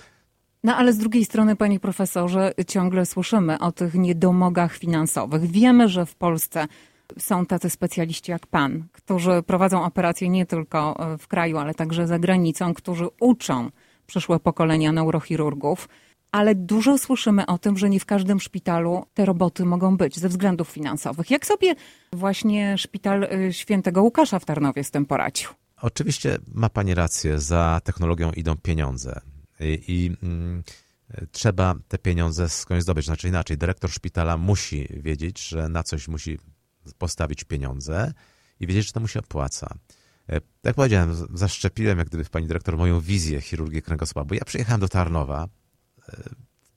No 0.64 0.76
ale 0.76 0.92
z 0.92 0.98
drugiej 0.98 1.24
strony, 1.24 1.56
panie 1.56 1.80
profesorze, 1.80 2.52
ciągle 2.66 3.06
słyszymy 3.06 3.58
o 3.58 3.72
tych 3.72 3.94
niedomogach 3.94 4.76
finansowych. 4.76 5.46
Wiemy, 5.50 5.88
że 5.88 6.06
w 6.06 6.14
Polsce 6.14 6.66
są 7.18 7.46
tacy 7.46 7.70
specjaliści 7.70 8.30
jak 8.30 8.46
pan, 8.46 8.84
którzy 8.92 9.42
prowadzą 9.46 9.84
operacje 9.84 10.28
nie 10.28 10.46
tylko 10.46 11.12
e, 11.12 11.18
w 11.18 11.28
kraju, 11.28 11.58
ale 11.58 11.74
także 11.74 12.06
za 12.06 12.18
granicą, 12.18 12.74
którzy 12.74 13.08
uczą 13.20 13.70
przyszłe 14.06 14.40
pokolenia 14.40 14.92
neurochirurgów. 14.92 15.88
Ale 16.32 16.54
dużo 16.54 16.98
słyszymy 16.98 17.46
o 17.46 17.58
tym, 17.58 17.78
że 17.78 17.90
nie 17.90 18.00
w 18.00 18.06
każdym 18.06 18.40
szpitalu 18.40 19.04
te 19.14 19.24
roboty 19.24 19.64
mogą 19.64 19.96
być 19.96 20.18
ze 20.18 20.28
względów 20.28 20.68
finansowych. 20.68 21.30
Jak 21.30 21.46
sobie 21.46 21.74
właśnie 22.12 22.78
szpital 22.78 23.24
e, 23.24 23.52
świętego 23.52 24.02
Łukasza 24.02 24.38
w 24.38 24.44
Tarnowie 24.44 24.84
z 24.84 24.90
tym 24.90 25.06
poradził? 25.06 25.48
Oczywiście 25.82 26.38
ma 26.54 26.68
pani 26.68 26.94
rację, 26.94 27.38
za 27.38 27.80
technologią 27.84 28.32
idą 28.32 28.56
pieniądze 28.56 29.20
i, 29.60 30.16
mm, 30.22 30.62
trzeba 31.32 31.74
te 31.88 31.98
pieniądze 31.98 32.48
skądś 32.48 32.82
zdobyć. 32.82 33.04
Znaczy 33.04 33.28
inaczej, 33.28 33.58
dyrektor 33.58 33.90
szpitala 33.90 34.36
musi 34.36 34.88
wiedzieć, 34.90 35.48
że 35.48 35.68
na 35.68 35.82
coś 35.82 36.08
musi 36.08 36.38
postawić 36.98 37.44
pieniądze 37.44 38.12
i 38.60 38.66
wiedzieć, 38.66 38.86
że 38.86 38.92
to 38.92 39.00
mu 39.00 39.08
się 39.08 39.20
opłaca. 39.20 39.74
E, 40.28 40.40
jak 40.64 40.74
powiedziałem, 40.74 41.26
zaszczepiłem 41.34 41.98
jak 41.98 42.08
gdyby 42.08 42.24
pani 42.24 42.46
dyrektor 42.46 42.76
moją 42.76 43.00
wizję 43.00 43.40
chirurgii 43.40 43.82
kręgosłupa, 43.82 44.24
bo 44.24 44.34
ja 44.34 44.44
przyjechałem 44.44 44.80
do 44.80 44.88
Tarnowa, 44.88 45.48
e, 46.08 46.22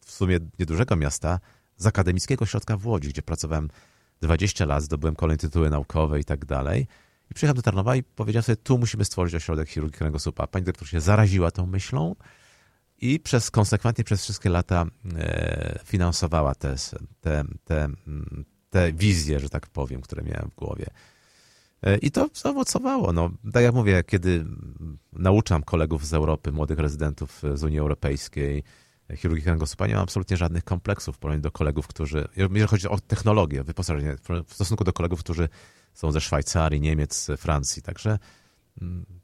w 0.05 0.11
sumie 0.11 0.39
niedużego 0.59 0.95
miasta, 0.95 1.39
z 1.77 1.85
Akademickiego 1.85 2.43
Ośrodka 2.43 2.77
w 2.77 2.87
Łodzi, 2.87 3.09
gdzie 3.09 3.21
pracowałem 3.21 3.69
20 4.21 4.65
lat, 4.65 4.83
zdobyłem 4.83 5.15
kolejne 5.15 5.37
tytuły 5.37 5.69
naukowe 5.69 6.19
i 6.19 6.23
tak 6.23 6.45
dalej. 6.45 6.87
I 7.31 7.33
przyjechałem 7.33 7.55
do 7.55 7.61
Tarnowa 7.61 7.95
i 7.95 8.03
powiedziałem 8.03 8.43
sobie, 8.43 8.55
tu 8.55 8.77
musimy 8.77 9.05
stworzyć 9.05 9.35
ośrodek 9.35 9.69
chirurgii 9.69 9.97
kręgosłupa. 9.97 10.47
Pani 10.47 10.65
dyrektor 10.65 10.87
się 10.87 11.01
zaraziła 11.01 11.51
tą 11.51 11.65
myślą 11.65 12.15
i 13.01 13.19
przez 13.19 13.51
konsekwentnie 13.51 14.03
przez 14.03 14.23
wszystkie 14.23 14.49
lata 14.49 14.85
e, 15.15 15.79
finansowała 15.85 16.55
te, 16.55 16.75
te, 17.21 17.43
te, 17.65 17.89
te 18.69 18.93
wizje, 18.93 19.39
że 19.39 19.49
tak 19.49 19.67
powiem, 19.67 20.01
które 20.01 20.23
miałem 20.23 20.49
w 20.51 20.55
głowie. 20.55 20.85
E, 21.83 21.97
I 21.97 22.11
to 22.11 22.29
zaowocowało. 22.33 23.13
No, 23.13 23.31
tak 23.53 23.63
jak 23.63 23.73
mówię, 23.73 24.03
kiedy 24.07 24.45
nauczam 25.13 25.63
kolegów 25.63 26.07
z 26.07 26.13
Europy, 26.13 26.51
młodych 26.51 26.79
rezydentów 26.79 27.41
z 27.53 27.63
Unii 27.63 27.79
Europejskiej, 27.79 28.63
chirurgii 29.15 29.43
kręgosłupa, 29.43 29.87
nie 29.87 29.93
mam 29.93 30.03
absolutnie 30.03 30.37
żadnych 30.37 30.63
kompleksów 30.63 31.15
w 31.15 31.19
porównaniu 31.19 31.41
do 31.41 31.51
kolegów, 31.51 31.87
którzy, 31.87 32.27
jeżeli 32.35 32.67
chodzi 32.67 32.87
o 32.87 32.99
technologię, 32.99 33.63
wyposażenie, 33.63 34.15
w 34.47 34.53
stosunku 34.53 34.83
do 34.83 34.93
kolegów, 34.93 35.19
którzy 35.19 35.49
są 35.93 36.11
ze 36.11 36.21
Szwajcarii, 36.21 36.81
Niemiec, 36.81 37.27
Francji. 37.37 37.81
Także 37.81 38.19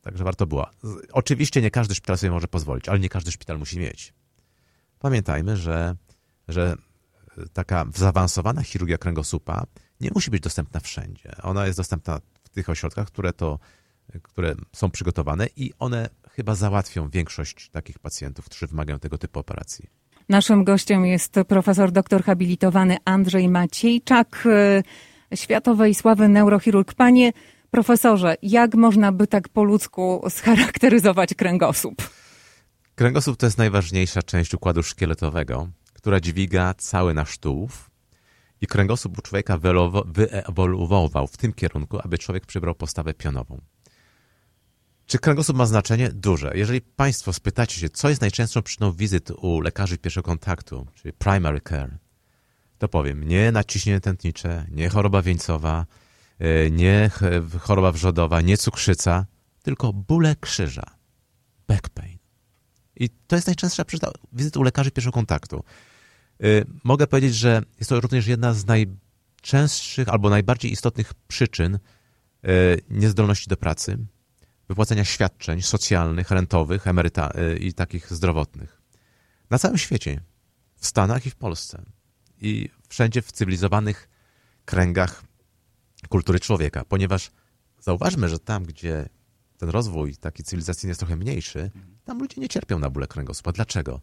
także 0.01 0.23
warto 0.23 0.47
było. 0.47 0.69
Oczywiście 1.11 1.61
nie 1.61 1.71
każdy 1.71 1.95
szpital 1.95 2.17
sobie 2.17 2.31
może 2.31 2.47
pozwolić, 2.47 2.89
ale 2.89 2.99
nie 2.99 3.09
każdy 3.09 3.31
szpital 3.31 3.59
musi 3.59 3.79
mieć. 3.79 4.13
Pamiętajmy, 4.99 5.57
że, 5.57 5.95
że 6.47 6.75
taka 7.53 7.85
zaawansowana 7.95 8.63
chirurgia 8.63 8.97
kręgosłupa 8.97 9.65
nie 10.01 10.09
musi 10.15 10.31
być 10.31 10.43
dostępna 10.43 10.79
wszędzie. 10.79 11.31
Ona 11.43 11.65
jest 11.65 11.79
dostępna 11.79 12.19
w 12.43 12.49
tych 12.49 12.69
ośrodkach, 12.69 13.07
które 13.07 13.33
to 13.33 13.59
które 14.23 14.55
są 14.75 14.91
przygotowane 14.91 15.47
i 15.55 15.73
one 15.79 16.09
chyba 16.29 16.55
załatwią 16.55 17.09
większość 17.09 17.69
takich 17.69 17.99
pacjentów, 17.99 18.45
którzy 18.45 18.67
wymagają 18.67 18.99
tego 18.99 19.17
typu 19.17 19.39
operacji. 19.39 19.89
Naszym 20.29 20.63
gościem 20.63 21.05
jest 21.05 21.35
profesor 21.47 21.91
doktor 21.91 22.23
habilitowany 22.23 22.97
Andrzej 23.05 23.49
Maciejczak, 23.49 24.43
e, 25.31 25.37
światowej 25.37 25.95
sławy 25.95 26.29
neurochirurg. 26.29 26.93
Panie 26.93 27.31
profesorze, 27.71 28.36
jak 28.41 28.75
można 28.75 29.12
by 29.12 29.27
tak 29.27 29.50
po 29.50 29.63
ludzku 29.63 30.24
scharakteryzować 30.29 31.33
kręgosłup? 31.33 32.09
Kręgosłup 32.95 33.38
to 33.38 33.45
jest 33.45 33.57
najważniejsza 33.57 34.21
część 34.21 34.53
układu 34.53 34.83
szkieletowego, 34.83 35.69
która 35.93 36.19
dźwiga 36.19 36.74
cały 36.74 37.13
nasz 37.13 37.38
tułów. 37.38 37.89
I 38.62 38.67
kręgosłup 38.67 39.19
u 39.19 39.21
człowieka 39.21 39.57
wyewoluował 40.05 41.27
w 41.27 41.38
tym 41.38 41.53
kierunku, 41.53 42.00
aby 42.03 42.17
człowiek 42.17 42.45
przybrał 42.45 42.75
postawę 42.75 43.13
pionową. 43.13 43.62
Czy 45.05 45.19
kręgosłup 45.19 45.57
ma 45.57 45.65
znaczenie? 45.65 46.09
Duże. 46.09 46.51
Jeżeli 46.55 46.81
Państwo 46.81 47.33
spytacie 47.33 47.79
się, 47.79 47.89
co 47.89 48.09
jest 48.09 48.21
najczęstszą 48.21 48.62
przyczyną 48.62 48.91
wizyt 48.91 49.31
u 49.31 49.62
lekarzy 49.62 49.97
pierwszego 49.97 50.25
kontaktu, 50.25 50.88
czyli 50.95 51.13
primary 51.13 51.62
care, 51.69 51.97
to 52.77 52.88
powiem, 52.88 53.24
nie 53.24 53.51
naciśnienie 53.51 54.00
tętnicze, 54.00 54.65
nie 54.71 54.89
choroba 54.89 55.21
wieńcowa, 55.21 55.86
nie 56.72 57.10
choroba 57.60 57.91
wrzodowa, 57.91 58.41
nie 58.41 58.58
cukrzyca, 58.58 59.25
tylko 59.63 59.94
bóle 59.94 60.36
krzyża, 60.36 60.84
back 61.67 61.89
pain. 61.89 62.17
I 62.96 63.10
to 63.10 63.36
jest 63.36 63.48
najczęstsza 63.48 63.86
przyczyna 63.86 64.12
wizyt 64.34 64.58
u 64.58 64.63
lekarzy 64.63 64.91
pierwszego 64.91 65.13
kontaktu. 65.13 65.63
E, 66.39 66.46
mogę 66.84 67.08
powiedzieć, 67.08 67.36
że 67.36 67.62
jest 67.79 67.89
to 67.89 68.00
również 68.00 68.27
jedna 68.27 68.53
z 68.53 68.65
najczęstszych 68.65 70.10
albo 70.10 70.29
najbardziej 70.29 70.72
istotnych 70.72 71.13
przyczyn 71.13 71.75
e, 71.75 71.79
niezdolności 72.89 73.50
do 73.50 73.58
pracy, 73.58 73.98
wypłacenia 74.70 75.06
świadczeń 75.06 75.62
socjalnych, 75.62 76.32
rentowych, 76.32 76.88
emeryta 76.88 77.32
i 77.60 77.74
takich 77.74 78.13
zdrowotnych. 78.13 78.82
Na 79.50 79.60
całym 79.60 79.77
świecie, 79.77 80.22
w 80.75 80.88
Stanach 80.88 81.25
i 81.25 81.29
w 81.29 81.36
Polsce 81.36 81.84
i 82.41 82.70
wszędzie 82.89 83.22
w 83.22 83.32
cywilizowanych 83.32 84.10
kręgach 84.65 85.24
kultury 86.07 86.39
człowieka, 86.39 86.85
ponieważ 86.85 87.31
zauważmy, 87.79 88.29
że 88.29 88.39
tam, 88.39 88.63
gdzie 88.63 89.09
ten 89.57 89.69
rozwój 89.69 90.15
taki 90.15 90.43
cywilizacyjny 90.43 90.89
jest 90.89 90.99
trochę 90.99 91.15
mniejszy, 91.15 91.71
tam 92.05 92.19
ludzie 92.19 92.41
nie 92.41 92.49
cierpią 92.49 92.79
na 92.79 92.89
bóle 92.89 93.07
kręgosłupa. 93.07 93.51
Dlaczego? 93.51 94.01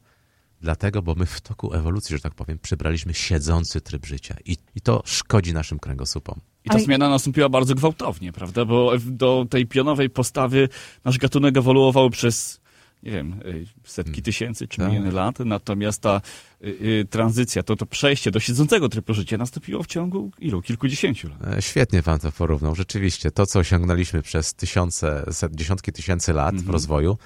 Dlatego, 0.61 1.02
bo 1.02 1.14
my 1.14 1.26
w 1.26 1.40
toku 1.40 1.75
ewolucji, 1.75 2.16
że 2.16 2.23
tak 2.23 2.34
powiem, 2.34 2.58
przybraliśmy 2.58 3.14
siedzący 3.14 3.80
tryb 3.80 4.06
życia 4.06 4.37
i, 4.44 4.56
i 4.75 4.80
to 4.80 5.02
szkodzi 5.06 5.54
naszym 5.54 5.78
kręgosłupom. 5.78 6.40
I 6.64 6.70
ta 6.70 6.78
zmiana 6.78 7.08
nastąpiła 7.08 7.49
bardzo 7.49 7.75
gwałtownie, 7.75 8.32
prawda? 8.32 8.64
Bo 8.64 8.92
do 8.99 9.46
tej 9.50 9.66
pionowej 9.66 10.11
postawy 10.11 10.68
nasz 11.04 11.18
gatunek 11.18 11.56
ewoluował 11.56 12.11
przez, 12.11 12.61
nie 13.04 13.11
wiem, 13.11 13.32
y, 13.32 13.66
setki 13.84 14.12
hmm. 14.12 14.25
tysięcy 14.25 14.68
czy 14.68 14.78
tak. 14.78 14.88
miliony 14.88 15.12
lat, 15.12 15.38
natomiast 15.38 16.02
ta 16.02 16.20
y, 16.64 16.66
y, 16.66 17.06
tranzycja, 17.11 17.62
to, 17.62 17.76
to 17.76 17.87
przejście 17.87 18.30
do 18.30 18.40
siedzącego 18.40 18.88
trybu 18.88 19.14
życia 19.14 19.38
nastąpiło 19.38 19.82
w 19.82 19.87
ciągu 19.87 20.30
ilu? 20.38 20.62
Kilkudziesięciu 20.62 21.28
lat. 21.28 21.58
E, 21.58 21.62
świetnie 21.62 22.02
pan 22.02 22.18
to 22.18 22.32
porównał. 22.32 22.75
Rzeczywiście, 22.75 23.30
to 23.30 23.46
co 23.46 23.58
osiągnęliśmy 23.58 24.23
przez 24.23 24.54
tysiące, 24.54 25.25
set, 25.30 25.54
dziesiątki 25.54 25.92
tysięcy 25.92 26.32
lat 26.32 26.54
w 26.54 26.58
mhm. 26.58 26.73
rozwoju, 26.73 27.18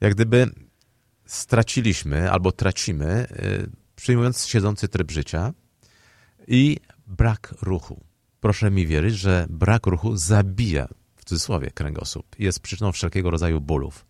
jak 0.00 0.14
gdyby 0.14 0.50
straciliśmy 1.26 2.30
albo 2.30 2.52
tracimy, 2.52 3.26
y, 3.30 3.70
przyjmując 3.96 4.46
siedzący 4.46 4.88
tryb 4.88 5.10
życia 5.10 5.52
i 6.48 6.76
brak 7.06 7.54
ruchu. 7.62 8.04
Proszę 8.40 8.70
mi 8.70 8.86
wierzyć, 8.86 9.14
że 9.14 9.46
brak 9.50 9.86
ruchu 9.86 10.16
zabija, 10.16 10.88
w 11.16 11.24
cudzysłowie, 11.24 11.70
kręgosłup. 11.70 12.26
Jest 12.38 12.60
przyczyną 12.60 12.92
wszelkiego 12.92 13.30
rodzaju 13.30 13.60
bólów. 13.60 14.06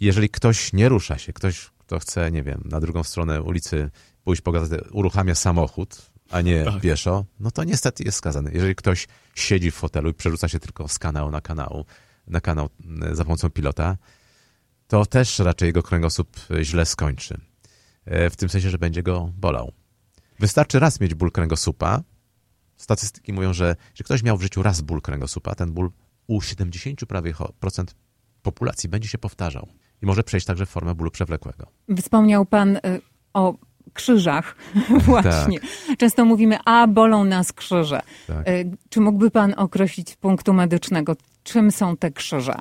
Jeżeli 0.00 0.28
ktoś 0.28 0.72
nie 0.72 0.88
rusza 0.88 1.18
się, 1.18 1.32
ktoś, 1.32 1.70
kto 1.78 1.98
chce, 1.98 2.30
nie 2.30 2.42
wiem, 2.42 2.62
na 2.64 2.80
drugą 2.80 3.04
stronę 3.04 3.42
ulicy 3.42 3.90
pójść 4.24 4.42
pogadać, 4.42 4.80
uruchamia 4.90 5.34
samochód, 5.34 6.10
a 6.30 6.40
nie 6.40 6.64
tak. 6.64 6.80
pieszo, 6.80 7.24
no 7.40 7.50
to 7.50 7.64
niestety 7.64 8.04
jest 8.04 8.18
skazany. 8.18 8.50
Jeżeli 8.54 8.74
ktoś 8.74 9.08
siedzi 9.34 9.70
w 9.70 9.74
fotelu 9.74 10.10
i 10.10 10.14
przerzuca 10.14 10.48
się 10.48 10.60
tylko 10.60 10.88
z 10.88 10.98
kanału 10.98 11.30
na 11.30 11.40
kanał, 11.40 11.84
na 12.26 12.40
kanał 12.40 12.68
y, 13.10 13.16
za 13.16 13.24
pomocą 13.24 13.50
pilota, 13.50 13.96
to 14.88 15.06
też 15.06 15.38
raczej 15.38 15.66
jego 15.66 15.82
kręgosłup 15.82 16.36
źle 16.62 16.86
skończy. 16.86 17.40
E, 18.04 18.30
w 18.30 18.36
tym 18.36 18.48
sensie, 18.48 18.70
że 18.70 18.78
będzie 18.78 19.02
go 19.02 19.32
bolał. 19.36 19.72
Wystarczy 20.38 20.78
raz 20.78 21.00
mieć 21.00 21.14
ból 21.14 21.32
kręgosłupa. 21.32 22.02
Statystyki 22.76 23.32
mówią, 23.32 23.52
że 23.52 23.76
jeśli 23.90 24.04
ktoś 24.04 24.22
miał 24.22 24.36
w 24.36 24.42
życiu 24.42 24.62
raz 24.62 24.80
ból 24.80 25.00
kręgosłupa, 25.00 25.54
ten 25.54 25.72
ból 25.72 25.90
u 26.26 26.40
70 26.40 27.00
prawie 27.06 27.34
procent 27.60 27.94
populacji 28.42 28.88
będzie 28.88 29.08
się 29.08 29.18
powtarzał 29.18 29.68
i 30.02 30.06
może 30.06 30.22
przejść 30.22 30.46
także 30.46 30.66
w 30.66 30.68
formę 30.68 30.94
bólu 30.94 31.10
przewlekłego. 31.10 31.66
Wspomniał 31.96 32.46
pan 32.46 32.76
y, 32.76 32.80
o 33.34 33.54
krzyżach 33.92 34.56
właśnie. 35.06 35.60
Tak. 35.60 35.98
Często 35.98 36.24
mówimy, 36.24 36.58
a 36.64 36.86
bolą 36.86 37.24
nas 37.24 37.52
krzyże. 37.52 38.00
Tak. 38.26 38.48
Y, 38.48 38.70
czy 38.88 39.00
mógłby 39.00 39.30
pan 39.30 39.54
określić 39.56 40.10
z 40.10 40.16
punktu 40.16 40.52
medycznego, 40.52 41.16
czym 41.42 41.70
są 41.70 41.96
te 41.96 42.10
krzyże? 42.10 42.54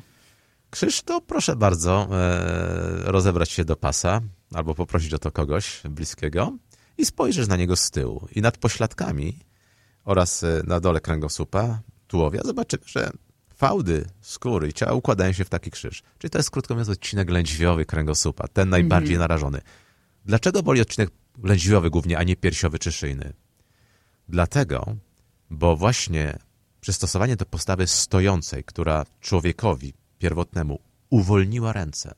Krzyż 0.70 1.02
to 1.02 1.22
proszę 1.22 1.56
bardzo 1.56 2.08
e, 2.12 3.12
rozebrać 3.12 3.52
się 3.52 3.66
do 3.66 3.76
pasa 3.76 4.22
albo 4.54 4.76
poprosić 4.76 5.14
o 5.14 5.20
to 5.20 5.32
kogoś 5.32 5.82
bliskiego 5.90 6.58
i 6.98 7.06
spojrzeć 7.06 7.48
na 7.48 7.56
niego 7.56 7.76
z 7.76 7.92
tyłu. 7.92 8.28
I 8.36 8.42
nad 8.42 8.58
pośladkami 8.58 9.40
oraz 10.06 10.44
e, 10.44 10.62
na 10.68 10.80
dole 10.80 11.00
kręgosłupa, 11.00 11.80
tułowia 12.08 12.42
zobaczymy, 12.46 12.84
że 12.86 13.12
fałdy 13.60 14.06
skóry 14.22 14.68
i 14.68 14.74
ciała 14.74 14.94
układają 14.94 15.32
się 15.34 15.46
w 15.46 15.50
taki 15.50 15.72
krzyż. 15.72 16.04
Czyli 16.18 16.32
to 16.32 16.40
jest 16.40 16.52
krótko 16.52 16.74
mówiąc 16.74 16.90
odcinek 16.90 17.30
lędźwiowy 17.30 17.86
kręgosłupa, 17.86 18.48
ten 18.48 18.70
najbardziej 18.70 19.16
mm 19.16 19.18
-hmm. 19.18 19.30
narażony. 19.30 19.62
Dlaczego 20.26 20.64
boli 20.64 20.82
odcinek 20.82 21.10
lędźwiowy 21.44 21.90
głównie, 21.90 22.18
a 22.18 22.24
nie 22.24 22.36
piersiowy 22.36 22.80
czy 22.80 22.92
szyjny? 22.92 23.34
Dlatego, 24.30 24.96
bo 25.50 25.76
właśnie 25.76 26.38
przystosowanie 26.82 27.36
do 27.36 27.46
postawy 27.46 27.88
stojącej, 27.88 28.64
która 28.64 29.06
człowiekowi 29.22 29.94
pierwotnemu 30.20 30.80
uwolniła 31.10 31.74
ręce. 31.74 32.16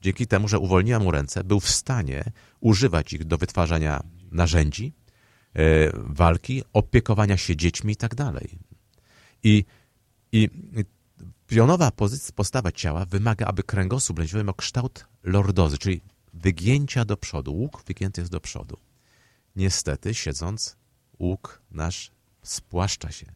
Dzięki 0.00 0.26
temu, 0.26 0.48
że 0.48 0.58
uwolniła 0.58 0.98
mu 0.98 1.10
ręce, 1.10 1.44
był 1.44 1.60
w 1.60 1.70
stanie 1.70 2.24
używać 2.60 3.12
ich 3.12 3.24
do 3.24 3.38
wytwarzania 3.38 4.02
narzędzi, 4.32 4.92
e, 5.54 5.60
walki, 5.94 6.62
opiekowania 6.72 7.36
się 7.36 7.56
dziećmi 7.56 7.92
i 7.92 7.96
tak 7.96 8.14
dalej. 8.14 8.58
I, 9.42 9.64
i 10.36 10.84
pionowa 11.46 11.92
postawa 12.34 12.72
ciała 12.72 13.04
wymaga, 13.04 13.46
aby 13.46 13.62
kręgosłup 13.62 14.18
lędźwiowy 14.18 14.44
miał 14.44 14.54
kształt 14.54 15.06
lordozy, 15.22 15.78
czyli 15.78 16.00
wygięcia 16.34 17.04
do 17.04 17.16
przodu. 17.16 17.54
Łuk 17.54 17.82
wygięty 17.86 18.20
jest 18.20 18.32
do 18.32 18.40
przodu. 18.40 18.76
Niestety, 19.56 20.14
siedząc, 20.14 20.76
łuk 21.18 21.62
nasz 21.70 22.10
spłaszcza 22.42 23.12
się 23.12 23.26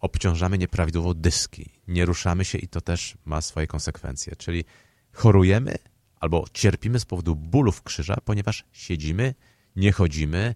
obciążamy 0.00 0.58
nieprawidłowo 0.58 1.14
dyski, 1.14 1.70
nie 1.88 2.04
ruszamy 2.04 2.44
się 2.44 2.58
i 2.58 2.68
to 2.68 2.80
też 2.80 3.18
ma 3.24 3.40
swoje 3.40 3.66
konsekwencje. 3.66 4.36
Czyli 4.36 4.64
chorujemy 5.12 5.74
albo 6.20 6.44
cierpimy 6.52 7.00
z 7.00 7.04
powodu 7.04 7.36
bólów 7.36 7.82
krzyża, 7.82 8.16
ponieważ 8.24 8.64
siedzimy, 8.72 9.34
nie 9.76 9.92
chodzimy, 9.92 10.54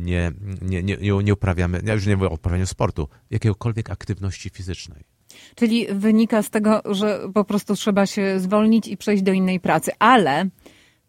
nie, 0.00 0.32
nie, 0.62 0.82
nie, 0.82 0.96
nie 1.24 1.32
uprawiamy, 1.32 1.80
ja 1.84 1.94
już 1.94 2.06
nie 2.06 2.16
mówię 2.16 2.28
o 2.28 2.34
uprawianiu 2.34 2.66
sportu, 2.66 3.08
jakiegokolwiek 3.30 3.90
aktywności 3.90 4.50
fizycznej. 4.50 5.04
Czyli 5.54 5.86
wynika 5.94 6.42
z 6.42 6.50
tego, 6.50 6.82
że 6.90 7.20
po 7.34 7.44
prostu 7.44 7.74
trzeba 7.74 8.06
się 8.06 8.40
zwolnić 8.40 8.88
i 8.88 8.96
przejść 8.96 9.22
do 9.22 9.32
innej 9.32 9.60
pracy, 9.60 9.90
ale 9.98 10.50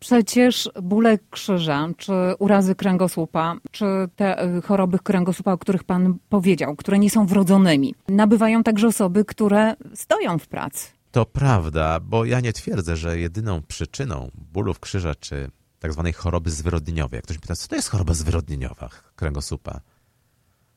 Przecież 0.03 0.69
bóle 0.81 1.19
krzyża, 1.29 1.89
czy 1.98 2.13
urazy 2.39 2.75
kręgosłupa, 2.75 3.55
czy 3.72 3.86
te 4.15 4.39
e, 4.39 4.62
choroby 4.62 5.00
kręgosłupa, 5.00 5.51
o 5.51 5.57
których 5.57 5.83
Pan 5.83 6.17
powiedział, 6.29 6.75
które 6.75 7.00
nie 7.00 7.10
są 7.10 7.25
wrodzonymi, 7.25 7.95
nabywają 8.07 8.63
także 8.63 8.88
osoby, 8.88 9.25
które 9.25 9.75
stoją 9.93 10.39
w 10.39 10.48
pracy. 10.48 10.88
To 11.12 11.25
prawda, 11.25 12.00
bo 12.00 12.25
ja 12.25 12.39
nie 12.39 12.53
twierdzę, 12.53 12.95
że 12.95 13.19
jedyną 13.19 13.62
przyczyną 13.67 14.31
bólów 14.53 14.79
krzyża, 14.79 15.15
czy 15.15 15.51
tak 15.84 15.94
zwanej 15.94 16.13
choroby 16.13 16.52
zwyrodnieniowej, 16.52 17.18
jak 17.18 17.24
ktoś 17.24 17.38
pyta, 17.38 17.56
co 17.56 17.68
to 17.68 17.75
jest 17.75 17.90
choroba 17.90 18.13
zwyrodnieniowa 18.13 18.90
kręgosłupa, 19.16 19.82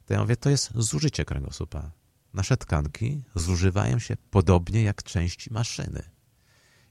to 0.07 0.15
ja 0.15 0.21
mówię, 0.21 0.37
to 0.37 0.51
jest 0.51 0.71
zużycie 0.75 1.25
kręgosłupa. 1.25 1.91
Nasze 2.35 2.57
tkanki 2.57 3.23
zużywają 3.35 3.99
się 3.99 4.17
podobnie 4.31 4.83
jak 4.83 5.03
części 5.03 5.53
maszyny. 5.53 6.03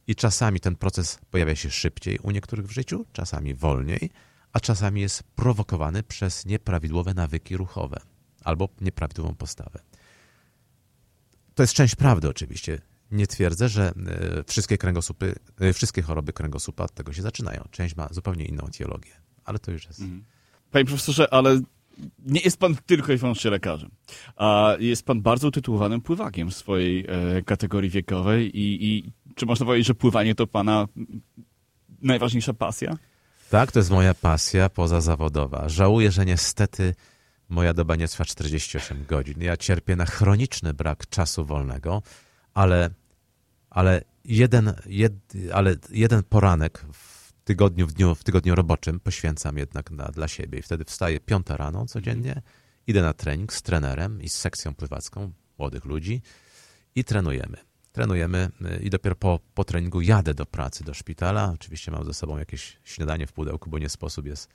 I 0.07 0.15
czasami 0.15 0.59
ten 0.59 0.75
proces 0.75 1.19
pojawia 1.31 1.55
się 1.55 1.69
szybciej 1.69 2.19
u 2.19 2.31
niektórych 2.31 2.67
w 2.67 2.71
życiu, 2.71 3.05
czasami 3.11 3.53
wolniej, 3.53 4.09
a 4.53 4.59
czasami 4.59 5.01
jest 5.01 5.23
prowokowany 5.23 6.03
przez 6.03 6.45
nieprawidłowe 6.45 7.13
nawyki 7.13 7.57
ruchowe 7.57 8.01
albo 8.43 8.69
nieprawidłową 8.81 9.35
postawę. 9.35 9.79
To 11.55 11.63
jest 11.63 11.73
część 11.73 11.95
prawdy 11.95 12.29
oczywiście. 12.29 12.81
Nie 13.11 13.27
twierdzę, 13.27 13.69
że 13.69 13.93
e, 14.07 14.43
wszystkie 14.47 14.77
kręgosłupy, 14.77 15.35
e, 15.59 15.73
wszystkie 15.73 16.01
choroby 16.01 16.33
kręgosłupa 16.33 16.83
od 16.83 16.91
tego 16.91 17.13
się 17.13 17.21
zaczynają. 17.21 17.63
Część 17.71 17.95
ma 17.95 18.07
zupełnie 18.11 18.45
inną 18.45 18.67
etiologię, 18.67 19.11
ale 19.45 19.59
to 19.59 19.71
już 19.71 19.85
jest. 19.85 19.99
Mhm. 19.99 20.23
Panie 20.71 20.85
profesorze, 20.85 21.33
ale 21.33 21.61
nie 22.25 22.39
jest 22.41 22.57
pan 22.57 22.75
tylko 22.85 23.13
i 23.13 23.17
wyłącznie 23.17 23.51
lekarzem, 23.51 23.91
a 24.35 24.73
jest 24.79 25.05
pan 25.05 25.21
bardzo 25.21 25.47
utytułowanym 25.47 26.01
pływakiem 26.01 26.51
w 26.51 26.55
swojej 26.55 27.05
e, 27.07 27.41
kategorii 27.41 27.89
wiekowej 27.89 28.59
i, 28.59 28.85
i 28.85 29.11
czy 29.35 29.45
można 29.45 29.65
powiedzieć, 29.65 29.87
że 29.87 29.95
pływanie 29.95 30.35
to 30.35 30.47
pana 30.47 30.87
najważniejsza 32.01 32.53
pasja? 32.53 32.97
Tak, 33.49 33.71
to 33.71 33.79
jest 33.79 33.91
moja 33.91 34.13
pasja 34.13 34.69
pozazawodowa. 34.69 35.69
Żałuję, 35.69 36.11
że 36.11 36.25
niestety 36.25 36.95
moja 37.49 37.73
doba 37.73 37.95
nie 37.95 38.07
trwa 38.07 38.25
48 38.25 39.05
godzin. 39.07 39.41
Ja 39.41 39.57
cierpię 39.57 39.95
na 39.95 40.05
chroniczny 40.05 40.73
brak 40.73 41.09
czasu 41.09 41.45
wolnego, 41.45 42.01
ale, 42.55 42.89
ale, 43.69 44.01
jeden, 44.25 44.73
jed, 44.85 45.13
ale 45.53 45.75
jeden 45.89 46.23
poranek 46.23 46.85
w 46.93 47.33
tygodniu, 47.43 47.87
w, 47.87 47.93
dniu, 47.93 48.15
w 48.15 48.23
tygodniu 48.23 48.55
roboczym 48.55 48.99
poświęcam 48.99 49.57
jednak 49.57 49.91
na, 49.91 50.05
dla 50.05 50.27
siebie. 50.27 50.59
I 50.59 50.61
wtedy 50.61 50.85
wstaję 50.85 51.19
piąta 51.19 51.57
rano 51.57 51.85
codziennie, 51.85 52.41
idę 52.87 53.01
na 53.01 53.13
trening 53.13 53.53
z 53.53 53.61
trenerem 53.61 54.21
i 54.21 54.29
z 54.29 54.33
sekcją 54.33 54.75
pływacką 54.75 55.31
młodych 55.57 55.85
ludzi 55.85 56.21
i 56.95 57.03
trenujemy 57.03 57.57
trenujemy 57.95 58.49
y, 58.61 58.83
i 58.83 58.89
dopiero 58.89 59.15
po, 59.15 59.39
po 59.53 59.63
treningu 59.63 60.01
jadę 60.01 60.33
do 60.33 60.45
pracy, 60.45 60.83
do 60.83 60.93
szpitala. 60.93 61.51
Oczywiście 61.53 61.91
mam 61.91 62.05
ze 62.05 62.13
sobą 62.13 62.37
jakieś 62.37 62.77
śniadanie 62.83 63.27
w 63.27 63.33
pudełku, 63.33 63.69
bo 63.69 63.79
nie 63.79 63.89
sposób 63.89 64.25
jest, 64.25 64.49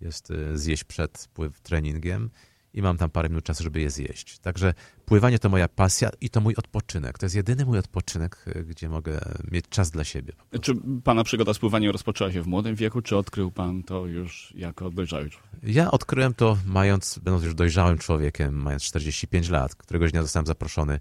jest 0.00 0.30
y, 0.30 0.58
zjeść 0.58 0.84
przed 0.84 1.28
pływ 1.34 1.60
treningiem 1.60 2.30
i 2.76 2.82
mam 2.82 2.96
tam 2.96 3.10
parę 3.10 3.28
minut 3.28 3.44
czasu, 3.44 3.64
żeby 3.64 3.80
je 3.80 3.90
zjeść. 3.90 4.38
Także 4.38 4.74
pływanie 5.04 5.38
to 5.38 5.48
moja 5.48 5.68
pasja 5.68 6.10
i 6.20 6.30
to 6.30 6.40
mój 6.40 6.54
odpoczynek. 6.54 7.18
To 7.18 7.26
jest 7.26 7.36
jedyny 7.36 7.64
mój 7.64 7.78
odpoczynek, 7.78 8.44
y, 8.56 8.64
gdzie 8.64 8.88
mogę 8.88 9.20
mieć 9.50 9.68
czas 9.68 9.90
dla 9.90 10.04
siebie. 10.04 10.32
Czy 10.60 10.74
pana 11.04 11.24
przygoda 11.24 11.54
z 11.54 11.58
pływaniem 11.58 11.90
rozpoczęła 11.90 12.32
się 12.32 12.42
w 12.42 12.46
młodym 12.46 12.74
wieku, 12.74 13.02
czy 13.02 13.16
odkrył 13.16 13.50
pan 13.50 13.82
to 13.82 14.06
już 14.06 14.52
jako 14.56 14.90
dojrzały 14.90 15.30
człowiek? 15.30 15.50
Ja 15.62 15.90
odkryłem 15.90 16.34
to 16.34 16.58
mając, 16.66 17.18
będąc 17.18 17.44
już 17.44 17.54
dojrzałym 17.54 17.98
człowiekiem, 17.98 18.54
mając 18.54 18.82
45 18.82 19.48
lat. 19.48 19.74
Któregoś 19.74 20.12
dnia 20.12 20.22
zostałem 20.22 20.46
zaproszony 20.46 21.00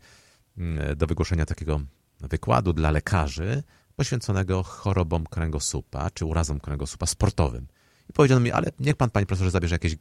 Mm, 0.57 0.97
do 0.97 1.07
wygłoszenia 1.07 1.45
takiego 1.45 1.81
wykładu 2.19 2.73
dla 2.73 2.91
lekarzy 2.91 3.63
poświęconego 3.95 4.63
chorobom 4.63 5.23
kręgosłupa, 5.23 6.09
czy 6.09 6.25
urazom 6.25 6.59
kręgosłupa 6.59 7.05
sportowym. 7.05 7.67
I 8.09 8.13
powiedziano 8.13 8.41
mi, 8.41 8.51
ale 8.51 8.71
niech 8.79 8.95
pan, 8.95 9.09
panie 9.09 9.25
profesorze, 9.25 9.51
zabierze 9.51 9.75
jakieś, 9.75 9.95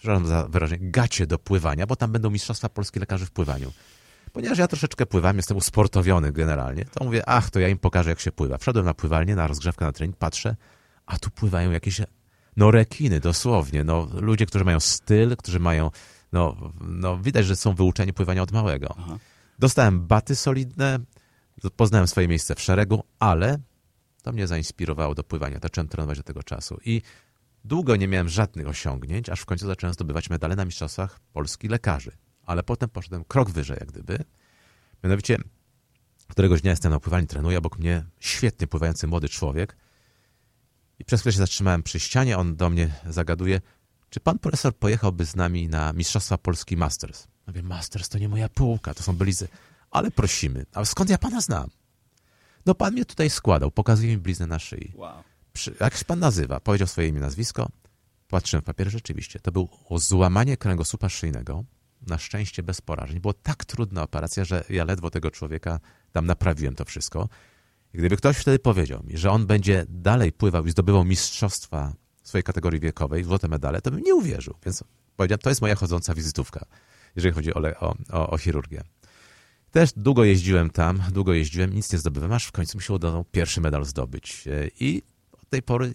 przepraszam 0.00 0.26
za 0.26 0.48
wyrażenie, 0.48 0.90
gacie 0.90 1.26
do 1.26 1.38
pływania, 1.38 1.86
bo 1.86 1.96
tam 1.96 2.12
będą 2.12 2.30
mistrzostwa 2.30 2.68
polskie 2.68 3.00
lekarzy 3.00 3.26
w 3.26 3.30
pływaniu. 3.30 3.72
Ponieważ 4.32 4.58
ja 4.58 4.68
troszeczkę 4.68 5.06
pływam, 5.06 5.36
jestem 5.36 5.56
usportowiony 5.56 6.32
generalnie, 6.32 6.84
to 6.84 7.04
mówię, 7.04 7.28
ach, 7.28 7.50
to 7.50 7.60
ja 7.60 7.68
im 7.68 7.78
pokażę, 7.78 8.10
jak 8.10 8.20
się 8.20 8.32
pływa. 8.32 8.58
Wszedłem 8.58 8.84
na 8.84 8.94
pływalnię, 8.94 9.34
na 9.36 9.46
rozgrzewkę, 9.46 9.84
na 9.84 9.92
trening, 9.92 10.16
patrzę, 10.16 10.56
a 11.06 11.18
tu 11.18 11.30
pływają 11.30 11.70
jakieś, 11.70 12.00
no 12.56 12.70
rekiny 12.70 13.20
dosłownie, 13.20 13.84
no 13.84 14.08
ludzie, 14.12 14.46
którzy 14.46 14.64
mają 14.64 14.80
styl, 14.80 15.36
którzy 15.36 15.60
mają, 15.60 15.90
no, 16.32 16.72
no 16.80 17.18
widać, 17.18 17.46
że 17.46 17.56
są 17.56 17.74
wyuczeni 17.74 18.12
pływania 18.12 18.42
od 18.42 18.52
małego. 18.52 18.94
Aha. 18.98 19.18
Dostałem 19.58 20.06
baty 20.06 20.36
solidne, 20.36 20.98
poznałem 21.76 22.08
swoje 22.08 22.28
miejsce 22.28 22.54
w 22.54 22.60
szeregu, 22.60 23.02
ale 23.18 23.58
to 24.22 24.32
mnie 24.32 24.46
zainspirowało 24.46 25.14
do 25.14 25.24
pływania. 25.24 25.58
Zacząłem 25.62 25.88
trenować 25.88 26.18
do 26.18 26.24
tego 26.24 26.42
czasu 26.42 26.78
i 26.84 27.02
długo 27.64 27.96
nie 27.96 28.08
miałem 28.08 28.28
żadnych 28.28 28.68
osiągnięć, 28.68 29.28
aż 29.28 29.40
w 29.40 29.46
końcu 29.46 29.66
zacząłem 29.66 29.94
zdobywać 29.94 30.30
medale 30.30 30.56
na 30.56 30.64
mistrzostwach 30.64 31.20
Polski 31.32 31.68
lekarzy. 31.68 32.12
Ale 32.42 32.62
potem 32.62 32.88
poszedłem 32.88 33.24
krok 33.24 33.50
wyżej, 33.50 33.76
jak 33.80 33.88
gdyby. 33.88 34.24
Mianowicie 35.04 35.38
któregoś 36.28 36.62
dnia 36.62 36.70
jestem 36.70 36.92
na 36.92 37.00
pływalni, 37.00 37.26
trenuję, 37.26 37.58
obok 37.58 37.78
mnie 37.78 38.04
świetnie 38.20 38.66
pływający 38.66 39.06
młody 39.06 39.28
człowiek 39.28 39.76
i 40.98 41.04
przez 41.04 41.20
chwilę 41.20 41.32
się 41.32 41.38
zatrzymałem 41.38 41.82
przy 41.82 42.00
ścianie, 42.00 42.38
on 42.38 42.56
do 42.56 42.70
mnie 42.70 42.94
zagaduje, 43.06 43.60
czy 44.10 44.20
pan 44.20 44.38
profesor 44.38 44.76
pojechałby 44.76 45.26
z 45.26 45.36
nami 45.36 45.68
na 45.68 45.92
Mistrzostwa 45.92 46.38
Polski 46.38 46.76
Masters? 46.76 47.26
Mówię, 47.46 47.62
Masters 47.62 48.08
to 48.08 48.18
nie 48.18 48.28
moja 48.28 48.48
półka, 48.48 48.94
to 48.94 49.02
są 49.02 49.16
blizy. 49.16 49.48
Ale 49.90 50.10
prosimy, 50.10 50.66
a 50.74 50.84
skąd 50.84 51.10
ja 51.10 51.18
pana 51.18 51.40
znam? 51.40 51.70
No 52.66 52.74
pan 52.74 52.92
mnie 52.92 53.04
tutaj 53.04 53.30
składał, 53.30 53.70
pokazuje 53.70 54.08
mi 54.08 54.18
bliznę 54.18 54.46
na 54.46 54.58
szyi. 54.58 54.92
Wow. 54.94 55.22
Przy, 55.52 55.74
jak 55.80 55.96
się 55.96 56.04
pan 56.04 56.18
nazywa? 56.18 56.60
Powiedział 56.60 56.88
swoje 56.88 57.08
imię, 57.08 57.20
nazwisko. 57.20 57.68
Patrzyłem 58.28 58.62
w 58.62 58.64
papierze, 58.64 58.90
rzeczywiście. 58.90 59.40
To 59.40 59.52
było 59.52 59.68
złamanie 59.96 60.56
kręgosłupa 60.56 61.08
szyjnego. 61.08 61.64
Na 62.06 62.18
szczęście 62.18 62.62
bez 62.62 62.80
porażeń. 62.80 63.20
Było 63.20 63.34
tak 63.34 63.64
trudna 63.64 64.02
operacja, 64.02 64.44
że 64.44 64.64
ja 64.70 64.84
ledwo 64.84 65.10
tego 65.10 65.30
człowieka 65.30 65.80
tam 66.12 66.26
naprawiłem 66.26 66.74
to 66.74 66.84
wszystko. 66.84 67.28
I 67.94 67.98
gdyby 67.98 68.16
ktoś 68.16 68.36
wtedy 68.36 68.58
powiedział 68.58 69.02
mi, 69.04 69.18
że 69.18 69.30
on 69.30 69.46
będzie 69.46 69.86
dalej 69.88 70.32
pływał 70.32 70.66
i 70.66 70.70
zdobywał 70.70 71.04
mistrzostwa 71.04 71.94
swojej 72.22 72.42
kategorii 72.42 72.80
wiekowej, 72.80 73.24
złote 73.24 73.48
medale, 73.48 73.80
to 73.80 73.90
bym 73.90 74.00
nie 74.00 74.14
uwierzył. 74.14 74.54
Więc 74.64 74.84
powiedziałem, 75.16 75.38
to 75.38 75.48
jest 75.48 75.60
moja 75.60 75.74
chodząca 75.74 76.14
wizytówka 76.14 76.66
jeżeli 77.16 77.34
chodzi 77.34 77.54
o, 77.54 77.60
o, 77.80 77.94
o, 78.10 78.30
o 78.30 78.38
chirurgię. 78.38 78.82
Też 79.70 79.92
długo 79.96 80.24
jeździłem 80.24 80.70
tam, 80.70 81.02
długo 81.12 81.32
jeździłem, 81.32 81.74
nic 81.74 81.92
nie 81.92 81.98
zdobyłem, 81.98 82.32
aż 82.32 82.46
w 82.46 82.52
końcu 82.52 82.78
mi 82.78 82.84
się 82.84 82.94
udało 82.94 83.24
pierwszy 83.24 83.60
medal 83.60 83.84
zdobyć. 83.84 84.44
I 84.80 85.02
od 85.02 85.19
tej 85.50 85.62
pory 85.62 85.94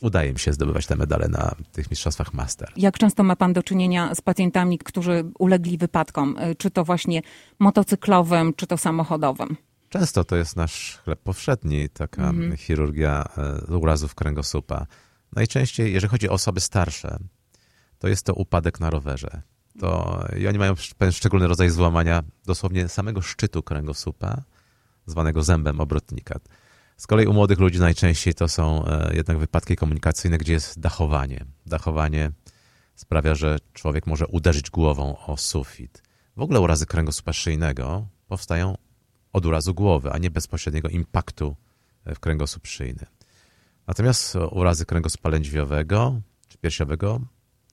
udaje 0.00 0.32
mi 0.32 0.38
się 0.38 0.52
zdobywać 0.52 0.86
te 0.86 0.96
medale 0.96 1.28
na 1.28 1.54
tych 1.72 1.90
mistrzostwach 1.90 2.34
master. 2.34 2.72
Jak 2.76 2.98
często 2.98 3.22
ma 3.22 3.36
pan 3.36 3.52
do 3.52 3.62
czynienia 3.62 4.14
z 4.14 4.20
pacjentami, 4.20 4.78
którzy 4.78 5.24
ulegli 5.38 5.78
wypadkom? 5.78 6.36
Czy 6.58 6.70
to 6.70 6.84
właśnie 6.84 7.22
motocyklowym, 7.58 8.54
czy 8.54 8.66
to 8.66 8.78
samochodowym? 8.78 9.56
Często 9.88 10.24
to 10.24 10.36
jest 10.36 10.56
nasz 10.56 11.00
chleb 11.04 11.20
powszedni, 11.20 11.88
taka 11.88 12.28
mhm. 12.28 12.56
chirurgia 12.56 13.24
e, 13.68 13.76
urazów 13.76 14.14
kręgosłupa. 14.14 14.86
Najczęściej, 15.32 15.92
jeżeli 15.92 16.10
chodzi 16.10 16.28
o 16.28 16.32
osoby 16.32 16.60
starsze, 16.60 17.18
to 17.98 18.08
jest 18.08 18.26
to 18.26 18.34
upadek 18.34 18.80
na 18.80 18.90
rowerze 18.90 19.42
to 19.80 20.20
i 20.38 20.48
oni 20.48 20.58
mają 20.58 20.74
pewien 20.98 21.12
szczególny 21.12 21.48
rodzaj 21.48 21.70
złamania 21.70 22.22
dosłownie 22.46 22.88
samego 22.88 23.22
szczytu 23.22 23.62
kręgosłupa, 23.62 24.42
zwanego 25.06 25.42
zębem 25.42 25.80
obrotnika. 25.80 26.40
Z 26.96 27.06
kolei 27.06 27.26
u 27.26 27.32
młodych 27.32 27.58
ludzi 27.58 27.78
najczęściej 27.78 28.34
to 28.34 28.48
są 28.48 28.86
e, 28.86 29.16
jednak 29.16 29.38
wypadki 29.38 29.76
komunikacyjne, 29.76 30.38
gdzie 30.38 30.52
jest 30.52 30.80
dachowanie. 30.80 31.44
Dachowanie 31.66 32.32
sprawia, 32.94 33.34
że 33.34 33.58
człowiek 33.72 34.06
może 34.06 34.26
uderzyć 34.26 34.70
głową 34.70 35.18
o 35.18 35.36
sufit. 35.36 36.02
W 36.36 36.40
ogóle 36.40 36.60
urazy 36.60 36.86
kręgosłupa 36.86 37.32
szyjnego 37.32 38.08
powstają 38.26 38.76
od 39.32 39.46
urazu 39.46 39.74
głowy, 39.74 40.12
a 40.12 40.18
nie 40.18 40.30
bezpośredniego 40.30 40.88
impaktu 40.88 41.56
e, 42.04 42.14
w 42.14 42.20
kręgosłup 42.20 42.66
szyjny. 42.66 43.06
Natomiast 43.86 44.36
urazy 44.50 44.86
kręgosłupa 44.86 45.28
lędźwiowego 45.28 46.20
czy 46.48 46.58
piersiowego 46.58 47.20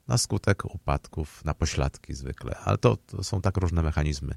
na 0.07 0.17
skutek 0.17 0.65
upadków, 0.65 1.45
na 1.45 1.53
pośladki 1.53 2.13
zwykle, 2.13 2.57
ale 2.57 2.77
to, 2.77 2.97
to 2.97 3.23
są 3.23 3.41
tak 3.41 3.57
różne 3.57 3.83
mechanizmy. 3.83 4.35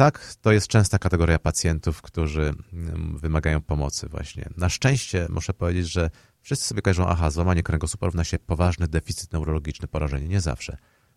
Tak, 0.00 0.34
to 0.40 0.52
jest 0.52 0.68
częsta 0.68 0.98
kategoria 0.98 1.38
pacjentów, 1.38 2.02
którzy 2.02 2.54
mm, 2.72 3.18
wymagają 3.18 3.60
pomocy 3.60 4.08
właśnie. 4.08 4.48
Na 4.56 4.68
szczęście 4.68 5.26
muszę 5.30 5.54
powiedzieć, 5.54 5.92
że 5.92 6.10
wszyscy 6.40 6.66
sobie 6.66 6.82
kojarzą, 6.82 7.08
aha, 7.08 7.30
złamanie 7.30 7.62
kręgosłupa 7.62 8.06
równa 8.06 8.24
się 8.24 8.38
poważny 8.38 8.88
deficyt 8.88 9.32
neurologiczny, 9.32 9.88
porażenie. 9.88 10.28
Nie 10.28 10.40
zawsze. 10.40 10.76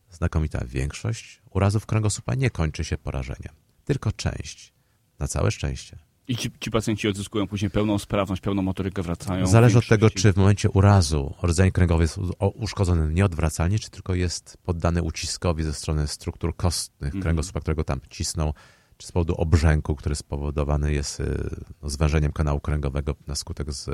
Znakomita 0.09 0.65
większość 0.65 1.41
urazów 1.49 1.85
kręgosłupa 1.85 2.35
nie 2.35 2.49
kończy 2.49 2.83
się 2.83 2.97
porażeniem. 2.97 3.53
Tylko 3.85 4.11
część. 4.11 4.73
Na 5.19 5.27
całe 5.27 5.51
szczęście. 5.51 5.99
I 6.27 6.37
ci, 6.37 6.51
ci, 6.59 6.71
pacjenci 6.71 7.07
odzyskują 7.07 7.47
później 7.47 7.71
pełną 7.71 7.99
sprawność, 7.99 8.41
pełną 8.41 8.61
motorykę, 8.61 9.01
wracają. 9.01 9.47
Zależy 9.47 9.77
od 9.77 9.87
tego, 9.87 10.09
czy 10.09 10.33
w 10.33 10.37
momencie 10.37 10.69
urazu 10.69 11.33
rdzeń 11.43 11.71
kręgowy 11.71 12.03
jest 12.03 12.19
uszkodzony 12.39 13.13
nieodwracalnie, 13.13 13.79
czy 13.79 13.89
tylko 13.89 14.15
jest 14.15 14.57
poddany 14.63 15.03
uciskowi 15.03 15.63
ze 15.63 15.73
strony 15.73 16.07
struktur 16.07 16.55
kostnych 16.55 17.13
mm. 17.13 17.23
kręgosłupa, 17.23 17.59
którego 17.59 17.83
tam 17.83 17.99
cisną, 18.09 18.53
czy 18.97 19.07
z 19.07 19.11
powodu 19.11 19.35
obrzęku, 19.35 19.95
który 19.95 20.15
spowodowany 20.15 20.93
jest 20.93 21.19
y, 21.19 21.49
no, 21.81 21.89
zwężeniem 21.89 22.31
kanału 22.31 22.59
kręgowego 22.59 23.15
na 23.27 23.35
skutek 23.35 23.73
z, 23.73 23.87
y, 23.87 23.93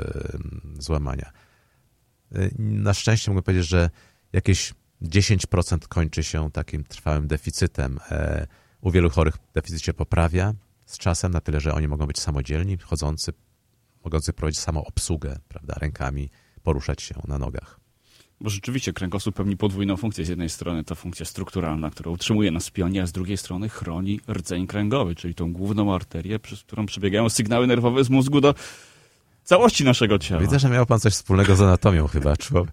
złamania. 0.78 1.32
Y, 2.36 2.54
na 2.58 2.94
szczęście 2.94 3.30
mogę 3.30 3.42
powiedzieć, 3.42 3.68
że 3.68 3.90
jakieś 4.32 4.74
10% 5.02 5.88
kończy 5.88 6.24
się 6.24 6.50
takim 6.50 6.84
trwałym 6.84 7.26
deficytem. 7.26 7.98
E, 8.10 8.46
u 8.80 8.90
wielu 8.90 9.10
chorych 9.10 9.34
deficyt 9.54 9.82
się 9.82 9.94
poprawia, 9.94 10.54
z 10.90 10.98
czasem 10.98 11.32
na 11.32 11.40
tyle, 11.40 11.60
że 11.60 11.74
oni 11.74 11.88
mogą 11.88 12.06
być 12.06 12.20
samodzielni, 12.20 12.76
chodzący, 12.78 13.32
mogący 14.04 14.32
prowadzić 14.32 14.60
samą 14.60 14.84
obsługę, 14.84 15.38
prawda, 15.48 15.74
rękami, 15.80 16.30
poruszać 16.62 17.02
się 17.02 17.14
na 17.28 17.38
nogach. 17.38 17.80
Bo 18.40 18.50
rzeczywiście 18.50 18.92
kręgosłup 18.92 19.36
pełni 19.36 19.56
podwójną 19.56 19.96
funkcję. 19.96 20.24
Z 20.24 20.28
jednej 20.28 20.48
strony 20.48 20.84
to 20.84 20.94
funkcja 20.94 21.26
strukturalna, 21.26 21.90
która 21.90 22.10
utrzymuje 22.10 22.50
nas 22.50 22.68
w 22.68 22.72
pionie, 22.72 23.02
a 23.02 23.06
z 23.06 23.12
drugiej 23.12 23.36
strony 23.36 23.68
chroni 23.68 24.20
rdzeń 24.28 24.66
kręgowy, 24.66 25.14
czyli 25.14 25.34
tą 25.34 25.52
główną 25.52 25.94
arterię, 25.94 26.38
przez 26.38 26.62
którą 26.62 26.86
przebiegają 26.86 27.28
sygnały 27.28 27.66
nerwowe 27.66 28.04
z 28.04 28.10
mózgu 28.10 28.40
do 28.40 28.54
całości 29.50 29.84
naszego 29.84 30.18
ciała. 30.18 30.40
Widzę, 30.40 30.58
że 30.58 30.68
miał 30.68 30.86
pan 30.86 31.00
coś 31.00 31.12
wspólnego 31.12 31.56
z 31.56 31.60
anatomią 31.60 32.06
chyba, 32.06 32.36
człowiek, 32.36 32.72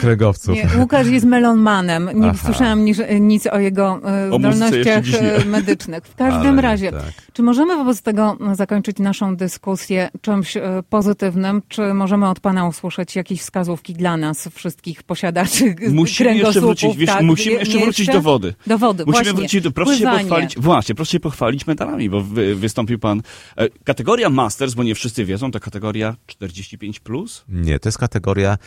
kręgowców. 0.00 0.54
Nie, 0.54 0.68
Łukasz 0.78 1.06
jest 1.06 1.26
melonmanem. 1.26 2.10
Nie 2.14 2.28
Aha. 2.30 2.38
słyszałam 2.44 2.84
nic, 2.84 2.98
nic 3.20 3.46
o 3.46 3.58
jego 3.58 4.00
e, 4.04 4.30
O 4.30 4.38
jeszcze 4.38 4.56
zdolnościach 4.56 5.04
e, 5.22 5.44
medycznych. 5.44 6.04
W 6.04 6.14
każdym 6.14 6.52
Ale 6.52 6.62
razie, 6.62 6.92
tak. 6.92 7.12
czy 7.32 7.42
możemy 7.42 7.76
wobec 7.76 8.02
tego 8.02 8.36
zakończyć 8.52 8.98
naszą 8.98 9.36
dyskusję 9.36 10.08
czymś 10.20 10.54
pozytywnym? 10.88 11.62
Czy 11.68 11.94
możemy 11.94 12.28
od 12.28 12.40
pana 12.40 12.68
usłyszeć 12.68 13.16
jakieś 13.16 13.40
wskazówki 13.40 13.94
dla 13.94 14.16
nas, 14.16 14.48
wszystkich 14.54 15.02
posiadaczy 15.02 15.64
Musimy 15.88 15.90
jeszcze 15.90 16.24
kręgosłupów? 16.24 16.62
wrócić, 16.62 16.96
wiesz, 16.96 17.10
tak, 17.10 17.22
musimy 17.22 17.56
jeszcze 17.58 17.78
wrócić 17.78 18.06
do 18.06 18.20
wody. 18.20 18.54
Do 18.66 18.78
wody, 18.78 19.04
Musimy 19.06 19.24
właśnie. 19.24 19.40
wrócić 19.40 19.62
do, 19.62 19.70
proszę 19.70 19.98
się 19.98 20.10
pochwalić, 20.10 20.56
właśnie, 20.58 20.94
proszę 20.94 21.12
się 21.12 21.20
pochwalić 21.20 21.66
medalami, 21.66 22.10
bo 22.10 22.20
wy, 22.20 22.54
wystąpił 22.54 22.98
pan. 22.98 23.22
E, 23.56 23.68
kategoria 23.84 24.30
Masters, 24.30 24.74
bo 24.74 24.82
nie 24.82 24.94
wszyscy 24.94 25.24
wiedzą, 25.24 25.50
to 25.50 25.60
kategoria 25.72 26.16
45+. 26.26 27.00
Plus. 27.00 27.44
Nie, 27.48 27.78
to 27.78 27.88
jest 27.88 27.98
kategoria. 27.98 28.58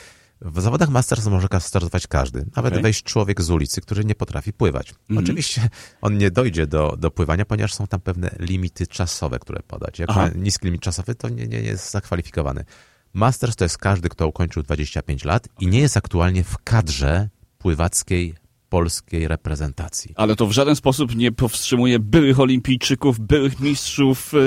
W 0.42 0.62
zawodach 0.62 0.90
Masters 0.90 1.26
może 1.26 1.48
startować 1.60 2.08
każdy, 2.08 2.46
nawet 2.56 2.74
Okej. 2.74 2.84
wejść 2.84 3.04
człowiek 3.04 3.42
z 3.42 3.50
ulicy, 3.50 3.82
który 3.82 4.06
nie 4.06 4.16
potrafi 4.16 4.54
pływać. 4.54 4.94
Mhm. 5.10 5.26
Oczywiście 5.26 5.70
on 6.02 6.18
nie 6.18 6.32
dojdzie 6.32 6.68
do, 6.68 6.96
do 7.00 7.12
pływania, 7.12 7.46
ponieważ 7.46 7.74
są 7.74 7.88
tam 7.88 8.02
pewne 8.02 8.36
limity 8.40 8.88
czasowe, 8.88 9.40
które 9.40 9.60
podać. 9.64 10.00
Jak 10.00 10.10
Aha. 10.10 10.22
ma 10.22 10.42
niski 10.42 10.66
limit 10.66 10.82
czasowy, 10.82 11.16
to 11.16 11.30
nie, 11.30 11.48
nie, 11.48 11.62
nie 11.62 11.68
jest 11.68 11.92
zakwalifikowany. 11.92 12.66
Masters 13.14 13.56
to 13.56 13.66
jest 13.66 13.78
każdy, 13.78 14.10
kto 14.10 14.28
ukończył 14.28 14.64
25 14.64 15.24
lat 15.24 15.48
i 15.60 15.68
nie 15.68 15.80
jest 15.80 15.98
aktualnie 15.98 16.44
w 16.44 16.58
kadrze 16.64 17.30
pływackiej 17.58 18.36
polskiej 18.70 19.28
reprezentacji. 19.28 20.14
Ale 20.16 20.36
to 20.36 20.48
w 20.48 20.52
żaden 20.52 20.76
sposób 20.76 21.16
nie 21.16 21.32
powstrzymuje 21.32 22.00
byłych 22.00 22.40
olimpijczyków, 22.40 23.20
byłych 23.20 23.60
mistrzów 23.60 24.32
e, 24.34 24.38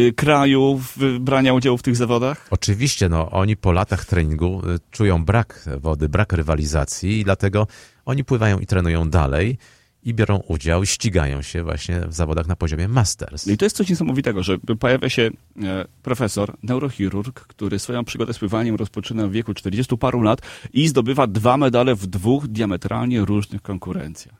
e, 0.00 0.12
kraju 0.12 0.80
w 0.96 1.18
brania 1.18 1.54
udziału 1.54 1.78
w 1.78 1.82
tych 1.82 1.96
zawodach? 1.96 2.46
Oczywiście, 2.50 3.08
no, 3.08 3.30
oni 3.30 3.56
po 3.56 3.72
latach 3.72 4.04
treningu 4.04 4.62
y, 4.70 4.78
czują 4.90 5.24
brak 5.24 5.64
wody, 5.80 6.08
brak 6.08 6.32
rywalizacji 6.32 7.20
i 7.20 7.24
dlatego 7.24 7.66
oni 8.04 8.24
pływają 8.24 8.58
i 8.58 8.66
trenują 8.66 9.10
dalej 9.10 9.58
i 10.06 10.14
biorą 10.14 10.36
udział 10.48 10.82
i 10.82 10.86
ścigają 10.86 11.42
się 11.42 11.62
właśnie 11.62 12.00
w 12.00 12.14
zawodach 12.14 12.46
na 12.46 12.56
poziomie 12.56 12.88
Masters. 12.88 13.46
No 13.46 13.52
I 13.52 13.56
to 13.56 13.64
jest 13.64 13.76
coś 13.76 13.88
niesamowitego, 13.88 14.42
że 14.42 14.58
pojawia 14.58 15.08
się 15.08 15.30
e, 15.62 15.84
profesor, 16.02 16.56
neurochirurg, 16.62 17.40
który 17.40 17.78
swoją 17.78 18.04
przygodę 18.04 18.34
z 18.34 18.38
pływaniem 18.38 18.76
rozpoczyna 18.76 19.26
w 19.26 19.30
wieku 19.30 19.54
40 19.54 19.98
paru 19.98 20.22
lat 20.22 20.40
i 20.72 20.88
zdobywa 20.88 21.26
dwa 21.26 21.56
medale 21.56 21.94
w 21.94 22.06
dwóch 22.06 22.48
diametralnie 22.48 23.20
różnych 23.20 23.62
konkurencjach. 23.62 24.34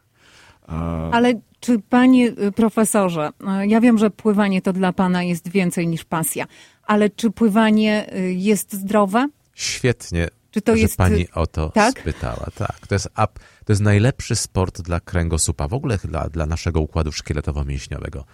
E, 0.68 0.72
Ale 1.12 1.40
czy 1.60 1.78
panie 1.78 2.28
y, 2.28 2.52
profesorze, 2.52 3.30
ja 3.66 3.80
wiem, 3.80 3.98
że 3.98 4.10
pływanie 4.10 4.62
to 4.62 4.72
dla 4.72 4.92
pana 4.92 5.22
jest 5.22 5.48
więcej 5.48 5.88
niż 5.88 6.04
pasja, 6.04 6.46
ale 6.82 7.10
czy 7.10 7.30
pływanie 7.30 8.10
jest 8.36 8.72
zdrowe? 8.72 9.28
Świetnie, 9.54 10.28
Czy 10.50 10.62
to 10.62 10.72
że 10.72 10.78
jest... 10.78 10.96
pani 10.96 11.30
o 11.30 11.46
to 11.46 11.70
tak? 11.70 12.00
spytała. 12.00 12.46
Tak, 12.54 12.86
to 12.86 12.94
jest, 12.94 13.08
ap, 13.14 13.38
to 13.38 13.72
jest 13.72 13.82
najlepszy 13.82 14.36
sport 14.36 14.80
dla 14.82 15.00
kręgosłupa, 15.00 15.68
w 15.68 15.74
ogóle 15.74 15.98
dla, 15.98 16.28
dla 16.28 16.46
naszego 16.46 16.80
układu 16.80 17.10
szkieletowo-mięśniowego, 17.10 18.24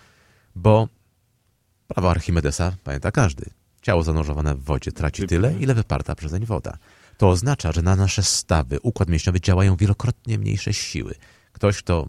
bo 0.54 0.88
prawo 1.88 2.10
Archimedesa 2.10 2.72
pamięta 2.84 3.10
każdy. 3.10 3.44
Ciało 3.82 4.02
zanurzowane 4.02 4.54
w 4.54 4.64
wodzie 4.64 4.92
traci 4.92 5.26
tyle, 5.26 5.54
ile 5.60 5.74
wyparta 5.74 6.14
przezeń 6.14 6.44
woda. 6.46 6.76
To 7.16 7.28
oznacza, 7.28 7.72
że 7.72 7.82
na 7.82 7.96
nasze 7.96 8.22
stawy, 8.22 8.80
układ 8.80 9.08
mięśniowy 9.08 9.40
działają 9.40 9.76
wielokrotnie 9.76 10.38
mniejsze 10.38 10.72
siły. 10.72 11.14
Ktoś, 11.52 11.78
kto, 11.78 12.08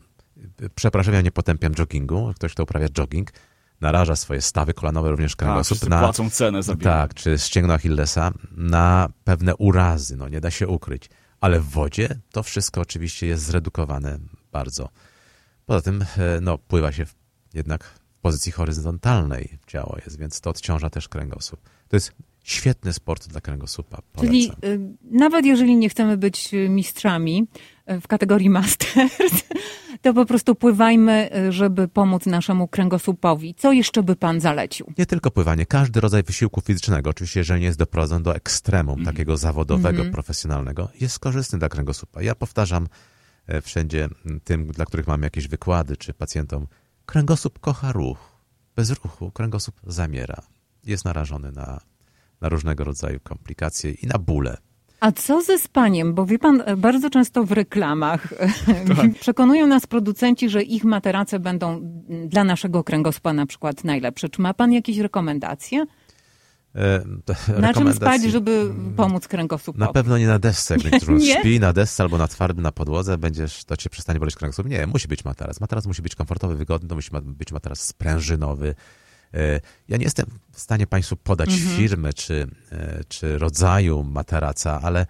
przepraszam, 0.75 1.13
ja 1.13 1.21
nie 1.21 1.31
potępiam 1.31 1.73
joggingu, 1.79 2.33
ktoś, 2.35 2.53
kto 2.53 2.63
uprawia 2.63 2.89
jogging, 2.89 3.31
naraża 3.83 4.15
swoje 4.15 4.41
stawy 4.41 4.73
kolanowe, 4.73 5.09
również 5.09 5.35
kręgosłup 5.35 5.65
wszyscy 5.65 5.89
na, 5.89 5.99
płacą 5.99 6.29
cenę 6.29 6.63
za 6.63 6.75
bieg. 6.75 6.83
tak, 6.83 7.13
czy 7.13 7.37
ścięgno 7.39 7.73
Achillesa 7.73 8.31
na 8.51 9.09
pewne 9.23 9.55
urazy, 9.55 10.17
no 10.17 10.29
nie 10.29 10.41
da 10.41 10.51
się 10.51 10.67
ukryć. 10.67 11.09
Ale 11.41 11.59
w 11.59 11.69
wodzie 11.69 12.19
to 12.31 12.43
wszystko 12.43 12.81
oczywiście 12.81 13.27
jest 13.27 13.43
zredukowane 13.43 14.19
bardzo. 14.51 14.89
Poza 15.65 15.81
tym, 15.81 16.01
e, 16.01 16.41
no, 16.41 16.57
pływa 16.57 16.91
się 16.91 17.05
w, 17.05 17.15
jednak 17.53 17.83
w 17.83 17.99
pozycji 18.21 18.51
horyzontalnej 18.51 19.59
ciało 19.67 19.97
jest, 20.05 20.19
więc 20.19 20.41
to 20.41 20.49
odciąża 20.49 20.89
też 20.89 21.09
kręgosłup. 21.09 21.61
To 21.87 21.95
jest 21.95 22.11
świetny 22.43 22.93
sport 22.93 23.27
dla 23.27 23.41
kręgosłupa. 23.41 24.01
Polecam. 24.13 24.31
Czyli 24.31 24.51
y, 24.63 24.79
nawet 25.11 25.45
jeżeli 25.45 25.75
nie 25.75 25.89
chcemy 25.89 26.17
być 26.17 26.53
y, 26.53 26.69
mistrzami 26.69 27.47
y, 27.91 28.01
w 28.01 28.07
kategorii 28.07 28.49
Masters, 28.49 29.43
to 30.03 30.13
po 30.13 30.25
prostu 30.25 30.55
pływajmy, 30.55 31.29
y, 31.35 31.51
żeby 31.51 31.87
pomóc 31.87 32.25
naszemu 32.25 32.67
kręgosłupowi. 32.67 33.55
Co 33.55 33.71
jeszcze 33.71 34.03
by 34.03 34.15
pan 34.15 34.39
zalecił? 34.39 34.93
Nie 34.97 35.05
tylko 35.05 35.31
pływanie, 35.31 35.65
każdy 35.65 36.01
rodzaj 36.01 36.23
wysiłku 36.23 36.61
fizycznego, 36.61 37.09
oczywiście 37.09 37.39
jeżeli 37.39 37.59
nie 37.59 37.65
jest 37.65 37.79
doprowadzony 37.79 38.23
do 38.23 38.35
ekstremum 38.35 39.05
takiego 39.05 39.37
zawodowego, 39.37 40.05
profesjonalnego, 40.05 40.89
jest 41.01 41.19
korzystny 41.19 41.59
dla 41.59 41.69
kręgosłupa. 41.69 42.21
Ja 42.21 42.35
powtarzam 42.35 42.87
e, 43.47 43.61
wszędzie 43.61 44.09
tym, 44.43 44.67
dla 44.67 44.85
których 44.85 45.07
mam 45.07 45.21
jakieś 45.21 45.47
wykłady, 45.47 45.97
czy 45.97 46.13
pacjentom, 46.13 46.67
kręgosłup 47.05 47.59
kocha 47.59 47.91
ruch. 47.91 48.33
Bez 48.75 48.89
ruchu 48.89 49.31
kręgosłup 49.31 49.75
zamiera. 49.87 50.41
Jest 50.85 51.05
narażony 51.05 51.51
na, 51.51 51.81
na 52.41 52.49
różnego 52.49 52.83
rodzaju 52.83 53.19
komplikacje 53.19 53.91
i 53.91 54.07
na 54.07 54.17
bóle. 54.17 54.57
A 55.03 55.11
co 55.11 55.41
ze 55.41 55.59
spaniem? 55.59 56.13
Bo 56.13 56.25
wie 56.25 56.39
pan, 56.39 56.63
e, 56.65 56.77
bardzo 56.77 57.09
często 57.09 57.43
w 57.43 57.51
reklamach 57.51 58.33
przekonują 59.21 59.67
nas 59.67 59.87
producenci, 59.87 60.49
że 60.49 60.63
ich 60.63 60.83
materace 60.83 61.39
będą 61.39 61.71
mm, 61.77 62.29
dla 62.29 62.43
naszego 62.43 62.83
kręgosłupa 62.83 63.33
na 63.33 63.45
przykład 63.45 63.83
najlepsze. 63.83 64.29
Czy 64.29 64.41
ma 64.41 64.53
pan 64.53 64.71
jakieś 64.73 64.97
rekomendacje? 64.97 65.85
E, 66.75 67.03
Na 67.61 67.73
czym 67.73 67.93
spać, 67.93 68.23
żeby 68.23 68.73
pomóc 68.95 69.27
kręgosłupowi? 69.27 69.79
Na 69.85 69.93
pewno 69.93 70.17
nie 70.17 70.27
na 70.27 70.39
desce, 70.39 70.75
jak 70.91 71.07
Nie? 71.09 71.39
śpi 71.39 71.59
na 71.59 71.73
desce 71.73 72.03
albo 72.03 72.17
na 72.17 72.27
twardym, 72.27 72.63
na 72.63 72.71
podłodze, 72.71 73.17
będziesz, 73.17 73.65
to 73.65 73.77
cię 73.77 73.89
przestanie 73.89 74.19
boleć 74.19 74.35
kręgosłup. 74.35 74.69
Nie, 74.69 74.87
musi 74.87 75.07
być 75.07 75.25
materac. 75.25 75.59
Materac 75.59 75.85
musi 75.85 76.01
być 76.01 76.15
komfortowy, 76.15 76.55
wygodny, 76.55 76.89
to 76.89 76.95
musi 76.95 77.09
być 77.23 77.51
materac 77.51 77.79
sprężynowy. 77.79 78.75
E, 79.33 79.61
Ja 79.87 79.97
nie 79.97 80.03
jestem 80.03 80.25
w 80.51 80.59
stanie 80.59 80.87
Państwu 80.87 81.15
podać 81.15 81.49
Mhm. 81.49 81.77
firmy 81.77 82.13
czy, 82.13 82.47
e, 82.71 83.03
czy 83.07 83.37
rodzaju 83.37 84.03
materaca, 84.03 84.81
ale 84.81 85.05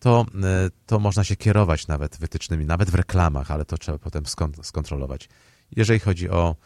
to, 0.00 0.26
e, 0.44 0.70
to 0.86 0.98
można 0.98 1.24
się 1.24 1.36
kierować 1.36 1.86
nawet 1.86 2.16
wytycznymi, 2.18 2.64
nawet 2.64 2.90
w 2.90 2.94
reklamach, 2.94 3.50
ale 3.50 3.64
to 3.64 3.78
trzeba 3.78 3.98
potem 3.98 4.24
skon- 4.24 4.62
skontrolować. 4.64 5.28
Jeżeli 5.76 6.00
chodzi 6.00 6.30
o 6.30 6.56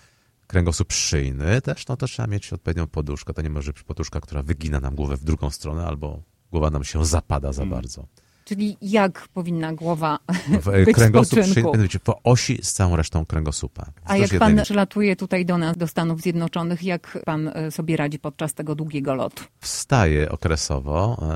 kręgosłup 0.47 0.93
szyjny 0.93 1.61
też, 1.61 1.87
no 1.87 1.97
to 1.97 2.07
trzeba 2.07 2.27
mieć 2.27 2.53
odpowiednią 2.53 2.87
poduszkę. 2.87 3.35
To 3.35 3.43
nie 3.43 3.51
może 3.51 3.73
być 3.73 3.83
poduszka, 3.83 4.21
która 4.21 4.43
wygina 4.43 4.81
nam 4.81 4.95
głowę 4.95 5.17
w 5.17 5.25
drugą 5.25 5.51
stronę, 5.51 5.87
albo 5.87 6.23
głowa 6.51 6.71
nam 6.71 6.85
się 6.85 7.05
zapada 7.07 7.53
za 7.53 7.67
bardzo. 7.67 8.07
Czyli 8.45 8.77
jak 8.83 9.29
powinna 9.29 9.73
głowa 9.73 10.19
W, 10.63 10.69
e, 10.69 10.73
być 10.85 10.95
w 10.95 10.99
kręgosłup 10.99 11.41
powinien 11.41 11.83
być 11.83 11.99
po 11.99 12.23
osi 12.23 12.59
z 12.63 12.73
całą 12.73 12.97
resztą 12.97 13.27
kręgosłupa. 13.27 13.87
A 14.05 14.17
jak 14.17 14.33
jednej 14.33 14.57
pan 14.57 14.65
przylatuje 14.65 15.17
tutaj 15.17 15.47
do 15.47 15.59
nas, 15.59 15.77
do 15.77 15.89
Stanów 15.89 16.21
Zjednoczonych, 16.21 16.83
jak 16.83 17.19
pan 17.25 17.49
e, 17.49 17.71
sobie 17.71 17.97
radzi 17.97 18.19
podczas 18.19 18.55
tego 18.55 18.75
długiego 18.75 19.15
lotu? 19.15 19.45
Wstaję 19.61 20.31
okresowo 20.31 21.27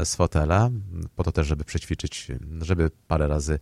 e, 0.00 0.04
z 0.04 0.16
fotela, 0.16 0.70
po 1.16 1.24
to 1.24 1.32
też, 1.32 1.46
żeby 1.46 1.64
przećwiczyć, 1.64 2.28
żeby 2.60 2.90
parę 3.08 3.28
razy 3.28 3.58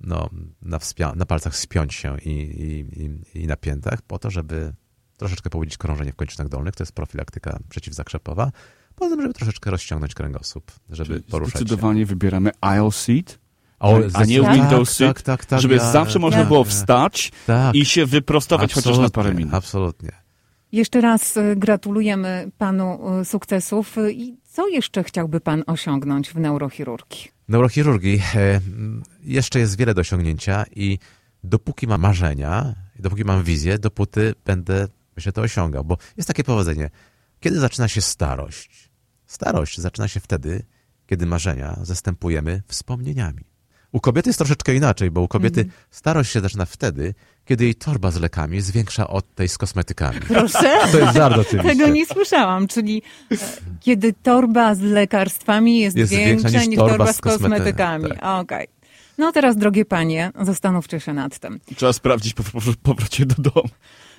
no, 0.00 0.28
na, 0.62 0.78
wspia- 0.78 1.16
na 1.16 1.26
palcach 1.26 1.56
spiąć 1.56 1.94
się 1.94 2.16
i, 2.18 2.30
i, 2.30 3.02
i, 3.02 3.42
i 3.42 3.46
na 3.46 3.56
piętach, 3.56 4.02
po 4.02 4.18
to, 4.18 4.30
żeby 4.30 4.72
troszeczkę 5.16 5.50
pobudzić 5.50 5.78
krążenie 5.78 6.12
w 6.12 6.16
kończynach 6.16 6.48
dolnych, 6.48 6.74
to 6.74 6.82
jest 6.82 6.92
profilaktyka 6.92 7.58
przeciwzakrzepowa, 7.68 8.52
poza 8.96 9.10
tym, 9.10 9.22
żeby 9.22 9.34
troszeczkę 9.34 9.70
rozciągnąć 9.70 10.14
kręgosłup, 10.14 10.72
żeby 10.90 11.20
poruszać 11.20 11.52
się. 11.52 11.58
Zdecydowanie 11.58 12.06
wybieramy 12.06 12.50
aisle 12.60 12.92
seat, 12.92 13.38
O, 13.80 14.00
a 14.14 14.24
nie 14.24 14.42
tak, 14.42 14.54
Windows 14.54 14.88
tak, 14.88 14.96
seat, 14.96 15.22
tak, 15.22 15.44
tak, 15.46 15.60
żeby 15.60 15.74
ja- 15.74 15.92
zawsze 15.92 16.18
można 16.18 16.38
tak, 16.38 16.48
było 16.48 16.64
tak, 16.64 16.72
wstać 16.72 17.32
tak, 17.46 17.74
i 17.74 17.84
się 17.84 18.06
wyprostować 18.06 18.74
chociaż 18.74 18.98
na 18.98 19.10
parę 19.10 19.34
minut. 19.34 19.54
Absolutnie. 19.54 20.12
Jeszcze 20.72 21.00
raz 21.00 21.36
e, 21.36 21.56
gratulujemy 21.56 22.50
panu 22.58 23.18
e, 23.20 23.24
sukcesów 23.24 23.98
e, 23.98 24.12
i 24.12 24.36
co 24.44 24.68
jeszcze 24.68 25.04
chciałby 25.04 25.40
pan 25.40 25.64
osiągnąć 25.66 26.30
w 26.30 26.34
neurochirurgii? 26.34 27.28
Neurochirurgii 27.48 28.22
e, 28.34 28.60
jeszcze 29.22 29.58
jest 29.58 29.78
wiele 29.78 29.94
do 29.94 30.00
osiągnięcia 30.00 30.64
i 30.76 30.98
dopóki 31.44 31.86
mam 31.86 32.00
marzenia, 32.00 32.74
dopóki 32.98 33.24
mam 33.24 33.44
wizję, 33.44 33.78
dopóty 33.78 34.34
będę 34.44 34.88
się 35.18 35.32
to 35.32 35.42
osiągał. 35.42 35.84
Bo 35.84 35.96
jest 36.16 36.26
takie 36.26 36.44
powiedzenie, 36.44 36.90
kiedy 37.42 37.60
zaczyna 37.60 37.88
się 37.88 38.00
starość? 38.00 38.90
Starość 39.26 39.80
zaczyna 39.80 40.08
się 40.08 40.20
wtedy, 40.20 40.62
kiedy 41.06 41.26
marzenia 41.26 41.78
zastępujemy 41.82 42.62
wspomnieniami. 42.68 43.44
U 43.92 44.00
kobiety 44.00 44.28
jest 44.28 44.38
troszeczkę 44.38 44.74
inaczej, 44.74 45.10
bo 45.10 45.20
u 45.20 45.28
kobiety 45.28 45.66
starość 45.90 46.32
się 46.32 46.40
zaczyna 46.40 46.64
wtedy, 46.64 47.14
kiedy 47.44 47.64
jej 47.64 47.74
torba 47.74 48.10
z 48.10 48.20
lekami 48.20 48.56
jest 48.56 48.72
większa 48.72 49.08
od 49.08 49.34
tej 49.34 49.48
z 49.48 49.58
kosmetykami. 49.58 50.20
Proszę? 50.20 50.78
To 50.92 50.98
jest 50.98 51.14
żart 51.14 51.36
oczywiście. 51.38 51.76
Tego 51.76 51.88
nie 51.88 52.06
słyszałam, 52.06 52.68
czyli 52.68 53.02
e, 53.32 53.36
kiedy 53.80 54.12
torba 54.12 54.74
z 54.74 54.80
lekarstwami 54.80 55.78
jest, 55.80 55.96
Jest 55.96 56.12
większa, 56.12 56.28
większa 56.48 56.58
niż 56.60 56.68
niż 56.68 56.76
torba 56.78 56.96
torba 56.96 57.12
z 57.12 57.16
z 57.16 57.20
kosmety- 57.20 57.38
kosmetykami. 57.38 58.08
tak. 58.08 58.18
Okej. 58.22 58.66
No 59.18 59.32
teraz, 59.32 59.56
drogie 59.56 59.84
panie, 59.84 60.30
zastanówcie 60.42 61.00
się 61.00 61.12
nad 61.14 61.38
tym. 61.38 61.60
Trzeba 61.76 61.92
sprawdzić 61.92 62.34
po, 62.34 62.42
po, 62.42 62.60
po 62.60 62.72
powrocie 62.82 63.26
do 63.26 63.34
domu. 63.50 63.68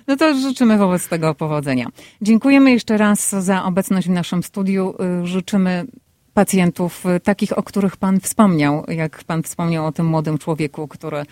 No 0.07 0.15
to 0.15 0.33
życzymy 0.33 0.77
wobec 0.77 1.07
tego 1.07 1.35
powodzenia. 1.35 1.87
Dziękujemy 2.21 2.71
jeszcze 2.71 2.97
raz 2.97 3.29
za 3.29 3.63
obecność 3.63 4.07
w 4.07 4.11
naszym 4.11 4.43
studiu. 4.43 4.95
Y, 5.23 5.27
życzymy 5.27 5.85
pacjentów 6.33 7.05
y, 7.05 7.19
takich, 7.19 7.57
o 7.57 7.63
których 7.63 7.97
Pan 7.97 8.19
wspomniał, 8.19 8.85
jak 8.87 9.23
Pan 9.23 9.43
wspomniał 9.43 9.85
o 9.85 9.91
tym 9.91 10.05
młodym 10.05 10.37
człowieku, 10.37 10.87
który 10.87 11.25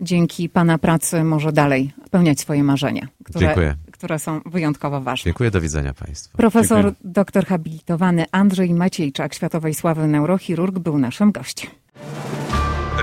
dzięki 0.00 0.48
Pana 0.48 0.78
pracy 0.78 1.24
może 1.24 1.52
dalej 1.52 1.92
spełniać 2.06 2.40
swoje 2.40 2.64
marzenia, 2.64 3.08
które, 3.24 3.46
Dziękuję. 3.46 3.74
które 3.92 4.18
są 4.18 4.40
wyjątkowo 4.46 5.00
ważne. 5.00 5.24
Dziękuję, 5.24 5.50
do 5.50 5.60
widzenia 5.60 5.94
Państwu. 5.94 6.36
Profesor 6.36 6.84
Dziękuję. 6.84 7.12
doktor 7.12 7.46
habilitowany 7.46 8.24
Andrzej 8.32 8.74
Maciejczak, 8.74 9.34
światowej 9.34 9.74
sławy 9.74 10.06
neurochirurg, 10.06 10.78
był 10.78 10.98
naszym 10.98 11.32
gościem. 11.32 11.70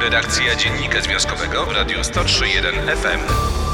Redakcja 0.02 0.56
Dziennika 0.56 1.02
Związkowego 1.02 1.66
w 1.66 1.72
Radiu 1.72 1.98
103.1 1.98 2.96
FM. 2.96 3.71